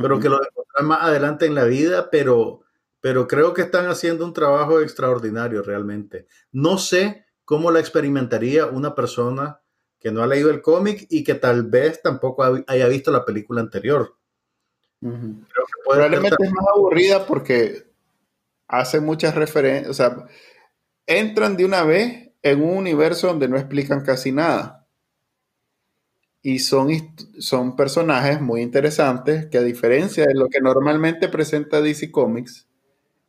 [0.00, 2.62] pero que lo encontrarán más adelante en la vida, pero,
[3.00, 6.28] pero creo que están haciendo un trabajo extraordinario realmente.
[6.52, 9.60] No sé cómo la experimentaría una persona
[10.00, 13.24] que no ha leído el cómic y que tal vez tampoco ha- haya visto la
[13.24, 14.16] película anterior.
[15.02, 15.12] Ujú.
[15.52, 17.84] Creo que puede ser Probablemente es más aburrida porque
[18.68, 20.26] hace muchas referencias, o sea,
[21.06, 24.86] entran de una vez en un universo donde no explican casi nada.
[26.42, 26.88] Y son,
[27.40, 32.68] son personajes muy interesantes que a diferencia de lo que normalmente presenta DC Comics,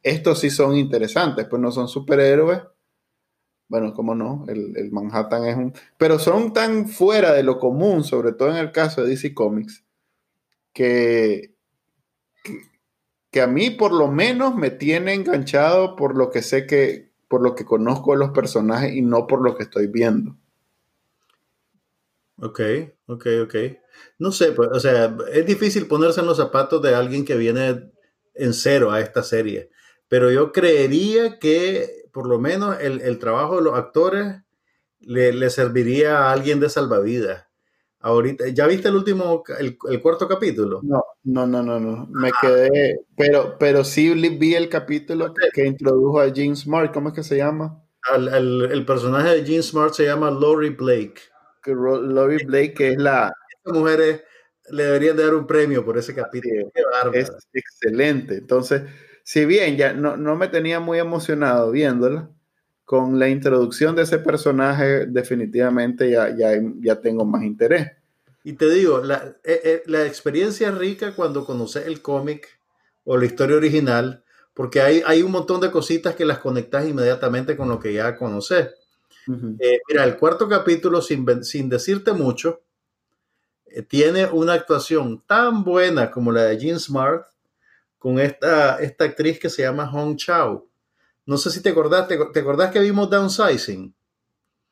[0.04, 2.62] estos sí son interesantes, pues no son superhéroes.
[3.70, 5.74] Bueno, cómo no, el, el Manhattan es un...
[5.98, 9.84] Pero son tan fuera de lo común, sobre todo en el caso de DC Comics,
[10.74, 11.56] que,
[13.38, 17.44] que a mí por lo menos me tiene enganchado por lo que sé que, por
[17.44, 20.36] lo que conozco de los personajes y no por lo que estoy viendo.
[22.38, 22.62] Ok,
[23.06, 23.56] ok, ok.
[24.18, 27.92] No sé, pues, o sea, es difícil ponerse en los zapatos de alguien que viene
[28.34, 29.70] en cero a esta serie,
[30.08, 34.38] pero yo creería que por lo menos el, el trabajo de los actores
[35.00, 37.46] le, le serviría a alguien de salvavidas.
[38.08, 40.80] Ahorita, ¿ya viste el último, el, el cuarto capítulo?
[40.82, 42.08] No, no, no, no, no.
[42.10, 47.10] Me quedé, pero, pero sí vi el capítulo que, que introdujo a Jean Smart, ¿cómo
[47.10, 47.84] es que se llama?
[48.10, 51.16] Al- al- el personaje de Jean Smart se llama Lori Blake.
[51.62, 54.24] Que Lori Blake, que es la, Estas mujeres
[54.72, 56.72] le deberían de dar un premio por ese capítulo.
[56.74, 57.20] Qué bárbara.
[57.20, 58.36] es excelente.
[58.36, 58.84] Entonces,
[59.26, 62.30] si bien ya no, no me tenía muy emocionado viéndola,
[62.86, 67.97] con la introducción de ese personaje, definitivamente ya, ya, ya tengo más interés.
[68.48, 72.48] Y te digo, la, eh, eh, la experiencia es rica cuando conoces el cómic
[73.04, 74.24] o la historia original,
[74.54, 78.16] porque hay, hay un montón de cositas que las conectas inmediatamente con lo que ya
[78.16, 78.70] conoces.
[79.60, 82.62] Eh, mira, el cuarto capítulo, sin, sin decirte mucho,
[83.88, 87.28] tiene una actuación tan buena como la de Jean Smart
[88.00, 90.68] con esta, esta actriz que se llama Hong Chao.
[91.26, 93.94] No sé si te acordás, ¿te, te acordás que vimos Downsizing?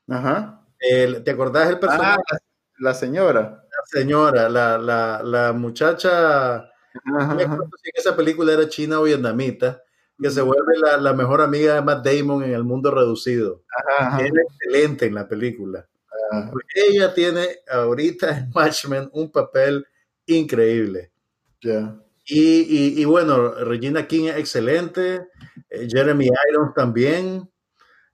[0.07, 0.61] Ajá.
[0.79, 2.19] El- ¿Te acordás del personaje?
[2.31, 2.37] Ah,
[2.79, 3.64] la, la señora.
[3.85, 6.69] Señora, la, la, la muchacha
[7.05, 7.35] No
[7.83, 9.81] si esa película era china o vietnamita,
[10.19, 13.63] que se vuelve la, la mejor amiga de Matt Damon en el mundo reducido.
[13.97, 14.25] Ajá, ajá.
[14.25, 15.87] Es excelente en la película.
[16.31, 19.85] Ah, Pues ella tiene ahorita en Watchmen un papel
[20.25, 21.11] increíble.
[22.95, 25.27] y- y bueno, Regina King es excelente,
[25.69, 27.49] eh, Jeremy Irons también.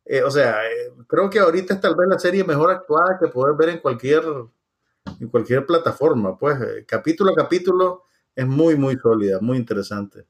[0.06, 3.28] Eh, o sea, eh, creo que ahorita es tal vez la serie mejor actuada que
[3.30, 4.24] poder ver en cualquier,
[5.20, 6.38] en cualquier plataforma.
[6.38, 8.06] Pues eh, capítulo a capítulo
[8.36, 10.26] es muy, muy sólida, muy interesante.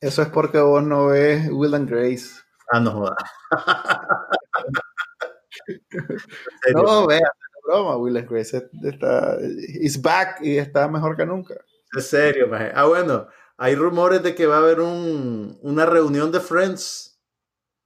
[0.00, 2.40] Eso es porque vos no ves Will and Grace.
[2.70, 3.16] Ah, no joda.
[5.68, 6.20] En
[6.62, 6.82] serio.
[6.82, 11.54] No, vea, no broma, Will and Grace está, is back y está mejor que nunca.
[11.94, 12.70] En serio, maje.
[12.74, 13.26] Ah, bueno,
[13.56, 17.20] hay rumores de que va a haber un, una reunión de Friends.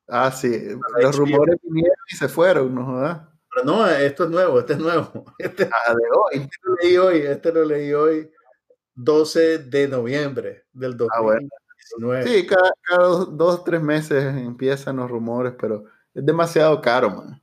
[0.09, 1.24] Ah, sí, los HBO.
[1.24, 2.84] rumores vinieron y se fueron, ¿no?
[2.84, 3.30] jodas?
[3.53, 5.24] Pero no, esto es nuevo, este es nuevo.
[5.38, 6.42] Este, Ah, de hoy.
[6.42, 8.30] este lo leí hoy, este lo leí hoy,
[8.94, 11.48] 12 de noviembre del Ah, bueno.
[11.98, 12.24] 2019.
[12.28, 15.84] Sí, cada, cada dos, tres meses empiezan los rumores, pero
[16.14, 17.42] es demasiado caro, man.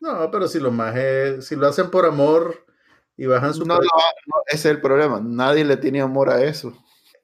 [0.00, 2.64] No, pero si lo majes, si lo hacen por amor
[3.16, 5.20] y bajan su No, no, no, ese es el problema.
[5.22, 6.72] Nadie le tiene amor a eso.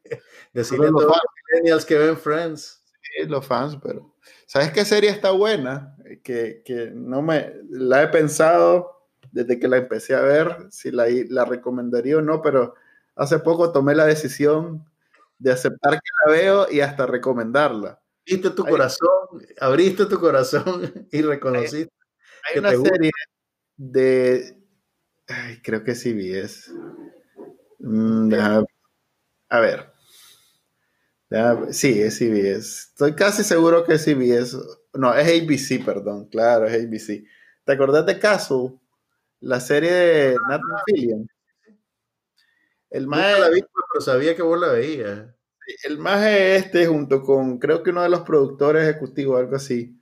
[0.53, 1.05] decirle a los
[1.53, 2.82] millennials que ven Friends.
[3.03, 4.14] Sí, los fans, pero.
[4.49, 5.94] ¿Sabes qué serie está buena?
[6.24, 7.53] Que, que no me.
[7.68, 12.40] La he pensado desde que la empecé a ver, si la, la recomendaría o no,
[12.40, 12.74] pero
[13.14, 14.88] hace poco tomé la decisión
[15.38, 18.01] de aceptar que la veo y hasta recomendarla.
[18.26, 19.11] Abriste tu corazón,
[19.61, 21.92] abriste tu corazón y reconociste.
[22.51, 23.11] Hay, una serie
[23.76, 24.57] de.
[25.26, 26.72] Ay, creo que CBS.
[27.80, 28.32] Mm,
[29.51, 29.97] a ver.
[31.70, 32.89] Sí, es CBS.
[32.91, 34.57] Estoy casi seguro que es CBS.
[34.95, 36.29] No, es ABC, perdón.
[36.29, 37.24] Claro, es ABC.
[37.64, 38.79] ¿Te acordás de Castle?
[39.41, 41.29] La serie de Nathan Fillion.
[42.91, 45.26] El más la vi, pero sabía que vos la veías.
[45.85, 49.99] El más este, junto con creo que uno de los productores ejecutivos, algo así,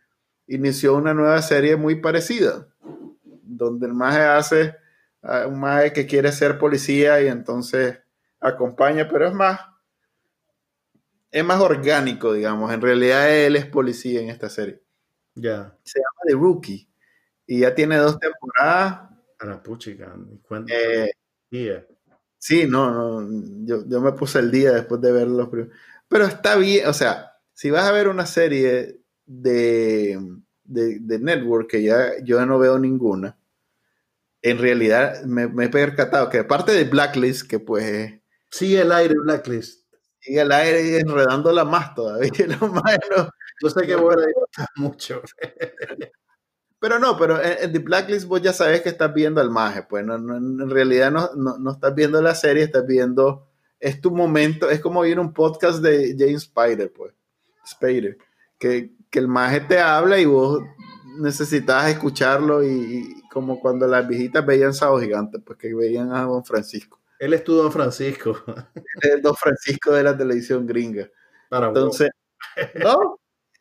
[0.47, 2.69] inició una nueva serie muy parecida,
[3.43, 4.77] donde el maje hace
[5.49, 7.99] un maje que quiere ser policía y entonces
[8.41, 9.59] acompaña, pero es más,
[11.37, 12.73] es más orgánico, digamos.
[12.73, 14.83] En realidad él es policía en esta serie.
[15.35, 15.77] Ya.
[15.83, 16.89] Se llama The Rookie
[17.47, 19.11] y ya tiene dos temporadas.
[19.39, 20.17] A la puchica,
[20.71, 21.11] eh,
[22.39, 23.29] Sí, no, no
[23.67, 25.77] yo, me puse el día después de ver los primeros.
[26.09, 30.19] Pero está bien, o sea, si vas a ver una serie de,
[30.65, 33.37] de, Network, que ya yo no veo ninguna,
[34.41, 38.15] en realidad me, me he percatado que aparte de Blacklist, que pues...
[38.51, 39.86] Sigue el aire Blacklist.
[40.27, 42.33] Sigue el aire y enredándola más todavía.
[42.61, 42.99] Lo más,
[43.63, 44.23] yo sé que bueno,
[44.75, 45.23] mucho.
[46.79, 50.05] Pero no, pero en, The Blacklist vos ya sabes que estás viendo al maje, pues
[50.05, 53.49] no, en realidad no, no, estás viendo la serie, estás viendo,
[53.81, 57.15] es tu momento, es como ir un podcast de James Spider, pues,
[57.65, 58.19] Spider,
[58.59, 60.63] que, que el maje te habla y vos
[61.19, 66.45] necesitas escucharlo y, como cuando las viejitas veían Sábado Gigante, pues que veían a Don
[66.45, 66.96] Francisco.
[67.19, 68.37] Él estuvo Don Francisco.
[69.03, 71.09] El Don Francisco de la televisión gringa.
[71.49, 72.11] Para Entonces,
[72.83, 73.21] no,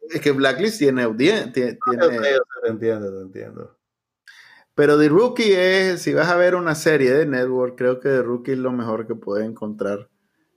[0.09, 1.51] es que Blacklist tiene audiencia.
[1.51, 3.77] Tiene, te entiendo, te entiendo.
[4.75, 8.21] Pero The Rookie es, si vas a ver una serie de Network, creo que The
[8.23, 10.09] Rookie es lo mejor que puedes encontrar.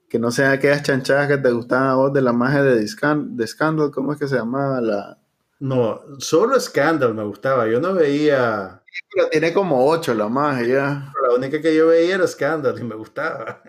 [0.09, 3.47] Que no sean aquellas chanchadas que te gustaban a vos de la magia de, de
[3.47, 4.81] Scandal, ¿cómo es que se llamaba?
[4.81, 5.17] La...
[5.59, 8.83] No, solo Scandal me gustaba, yo no veía...
[9.13, 11.13] Pero tiene como ocho la magia.
[11.29, 13.61] La única que yo veía era Scandal y me gustaba.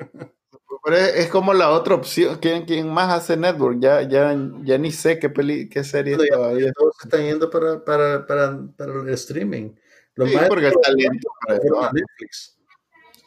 [1.14, 2.38] es, como la otra opción.
[2.40, 3.78] ¿Quién, quién más hace Network?
[3.80, 6.72] Ya, ya, ya ni sé qué, peli, qué serie todavía.
[6.72, 9.72] Todos están yendo para, para, para, para el streaming.
[10.14, 12.56] Lo más porque el talento para Netflix.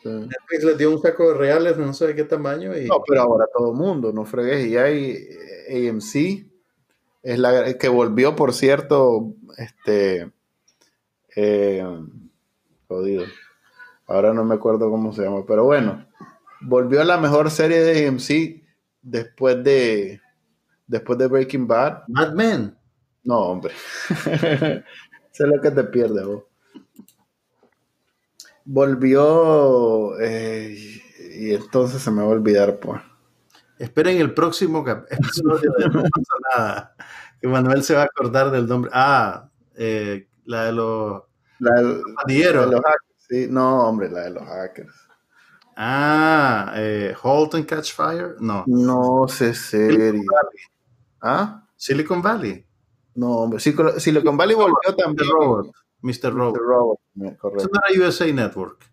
[0.03, 2.75] Netflix les dio un saco de reales, no sé de qué tamaño.
[2.75, 2.87] Y...
[2.87, 4.65] No, pero ahora todo el mundo, no fregues.
[4.65, 5.27] Y hay
[5.69, 6.47] AMC,
[7.21, 10.31] es la que volvió, por cierto, este.
[11.35, 11.85] Eh,
[12.87, 13.25] jodido.
[14.07, 16.05] Ahora no me acuerdo cómo se llama, pero bueno
[16.63, 18.63] volvió a la mejor serie de AMC
[19.01, 20.21] después de
[20.87, 22.03] después de Breaking Bad.
[22.07, 22.77] Mad Men.
[23.23, 23.73] No, hombre.
[25.33, 26.43] Es lo que te pierdes vos.
[28.65, 30.77] Volvió eh,
[31.35, 33.01] y entonces se me va a olvidar, pues.
[33.79, 36.95] Esperen el próximo episodio de No pasa nada.
[37.41, 38.91] Que Manuel se va a acordar del nombre.
[38.93, 41.23] Ah, eh, la de los.
[41.57, 42.81] La, de los.
[43.33, 44.93] Sí, no, hombre, la de los hackers.
[45.75, 48.35] Ah, eh, Halt and Catch Fire.
[48.39, 48.63] No.
[48.67, 50.23] No sé serie.
[51.19, 51.65] ¿Ah?
[51.75, 52.63] Silicon Valley.
[53.15, 53.59] No, hombre.
[53.59, 55.27] Silicon Valley volvió también.
[55.27, 55.33] Mr.
[55.33, 55.71] Robot.
[56.01, 56.31] Mr.
[56.31, 56.55] Robot.
[56.59, 56.61] Mr.
[56.61, 56.99] Robot.
[57.39, 57.57] Correcto.
[57.57, 58.85] Eso no era USA Network.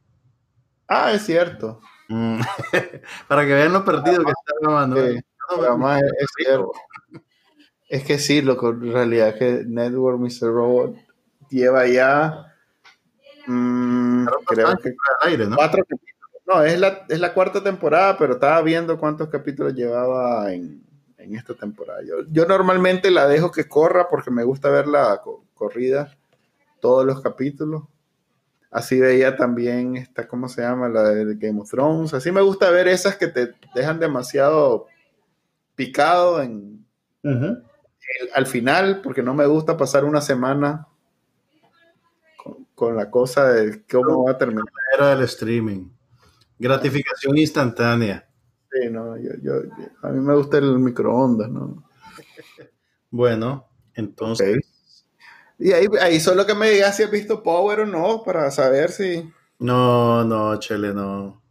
[0.88, 1.82] Ah, es cierto.
[2.08, 2.40] Mm.
[3.28, 5.04] Para que vean lo perdido que está grabando.
[5.04, 5.22] ¿eh?
[5.50, 6.72] además es, cierto.
[7.90, 10.50] Es que sí, lo que en realidad que Network Mr.
[10.50, 10.96] Robot
[11.50, 12.49] lleva ya.
[13.46, 15.56] Mmm, creo que aire, ¿no?
[15.56, 15.84] cuatro
[16.50, 20.82] no, es la, es la cuarta temporada, pero estaba viendo cuántos capítulos llevaba en,
[21.16, 22.00] esta temporada.
[22.30, 25.22] Yo, normalmente la dejo que corra porque me gusta ver la
[25.54, 26.16] corrida,
[26.80, 27.84] todos los capítulos.
[28.70, 30.88] Así veía también esta, ¿cómo se llama?
[30.88, 32.14] La de Game of Thrones.
[32.14, 34.86] Así me gusta ver esas que te dejan demasiado
[35.76, 36.84] picado en,
[38.34, 40.88] al final, porque no me gusta pasar una semana
[42.80, 44.64] con, la cosa de cómo va a terminar.
[44.96, 45.90] Era del streaming.
[46.58, 48.26] Gratificación instantánea.
[48.72, 49.54] Sí, no, yo, yo,
[50.02, 51.84] a mí me gusta el microondas, ¿no?
[53.12, 54.60] Bueno, entonces.
[55.58, 58.92] Y ahí, ahí solo que me digas si has visto Power o no, para saber
[58.92, 59.28] si.
[59.58, 61.42] No, no, Chele, no.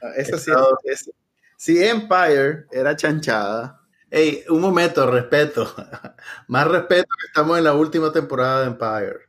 [0.00, 0.52] Ah, Eso sí,
[0.84, 1.10] es,
[1.56, 3.80] si Empire era chanchada.
[4.10, 5.66] Ey, un momento, respeto.
[6.46, 9.27] Más respeto que estamos en la última temporada de Empire.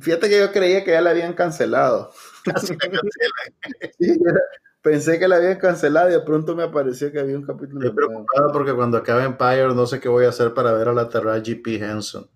[0.00, 2.12] Fíjate que yo creía que ya la habían cancelado.
[4.82, 7.80] pensé que la habían cancelado y de pronto me apareció que había un capítulo.
[7.80, 10.92] Estoy preocupado porque cuando acabe Empire no sé qué voy a hacer para ver a
[10.92, 11.76] la Taraji P.
[11.76, 12.28] Henson.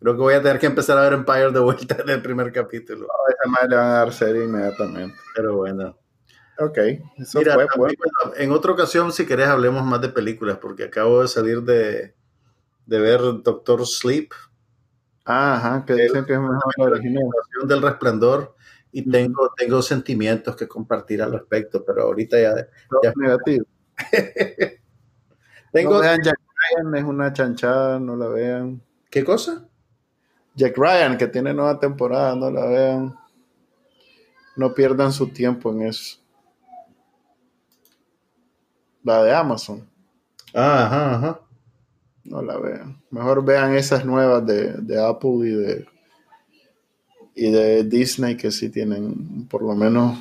[0.00, 2.52] Creo que voy a tener que empezar a ver Empire de vuelta en el primer
[2.52, 3.00] capítulo.
[3.00, 5.14] No, esa madre le van a dar serie inmediatamente.
[5.36, 5.96] Pero bueno.
[6.58, 6.78] Ok,
[7.18, 10.84] eso Mira, fue, también, bueno, en otra ocasión, si querés, hablemos más de películas, porque
[10.84, 12.14] acabo de salir de,
[12.86, 14.32] de ver Doctor Sleep,
[15.30, 16.38] Ajá, que dicen que es
[16.78, 17.24] original.
[17.32, 18.56] Versión del Resplandor,
[18.90, 22.56] y tengo, tengo sentimientos que compartir al respecto, pero ahorita ya
[23.02, 23.12] Ya.
[23.14, 23.64] negativo.
[25.72, 25.94] tengo...
[25.94, 26.38] No vean Jack
[26.74, 28.82] Ryan, es una chanchada, no la vean.
[29.08, 29.68] ¿Qué cosa?
[30.56, 33.16] Jack Ryan, que tiene nueva temporada, no la vean.
[34.56, 36.18] No pierdan su tiempo en eso.
[39.04, 39.88] La de Amazon,
[40.52, 41.40] Ah, ajá, ajá.
[42.24, 43.02] No la vean.
[43.10, 45.86] Mejor vean esas nuevas de, de Apple y de,
[47.34, 50.18] y de Disney que sí tienen por lo menos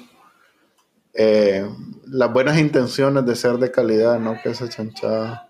[1.13, 1.67] eh,
[2.05, 5.49] las buenas intenciones de ser de calidad, no que esa chanchada.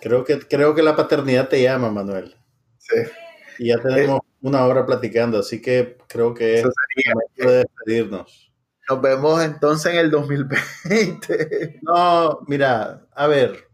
[0.00, 2.36] Creo que, creo que la paternidad te llama, Manuel.
[2.78, 3.02] Sí.
[3.58, 7.14] Y ya tenemos una hora platicando, así que creo que es Eso sería.
[7.14, 8.52] momento de despedirnos.
[8.88, 11.80] Nos vemos entonces en el 2020.
[11.82, 13.65] No, mira, a ver.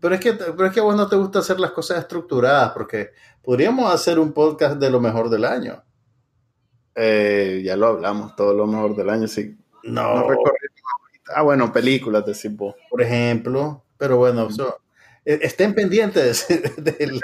[0.00, 2.72] Pero es, que, pero es que a vos no te gusta hacer las cosas estructuradas,
[2.72, 3.10] porque
[3.42, 5.82] podríamos hacer un podcast de lo mejor del año.
[6.94, 9.56] Eh, ya lo hablamos, todo lo mejor del año, sí.
[9.84, 10.36] No, No.
[11.34, 12.74] Ah, bueno, películas de vos.
[12.90, 13.84] por ejemplo.
[13.96, 14.78] Pero bueno, eso-
[15.24, 17.20] eh, estén pendientes del,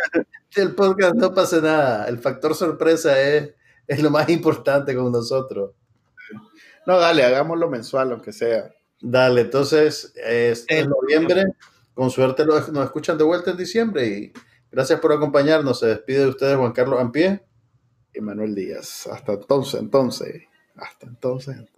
[0.54, 2.08] del podcast, no pasa nada.
[2.08, 3.50] El factor sorpresa es,
[3.86, 5.72] es lo más importante con nosotros.
[6.86, 8.70] No, dale, hagámoslo mensual, aunque sea.
[9.00, 11.44] Dale, entonces, es en noviembre,
[11.98, 14.32] con suerte nos escuchan de vuelta en diciembre y
[14.70, 15.80] gracias por acompañarnos.
[15.80, 17.42] Se despide de ustedes Juan Carlos Ampie.
[18.14, 19.08] Y Manuel Díaz.
[19.08, 20.44] Hasta entonces, entonces.
[20.76, 21.74] Hasta entonces, entonces.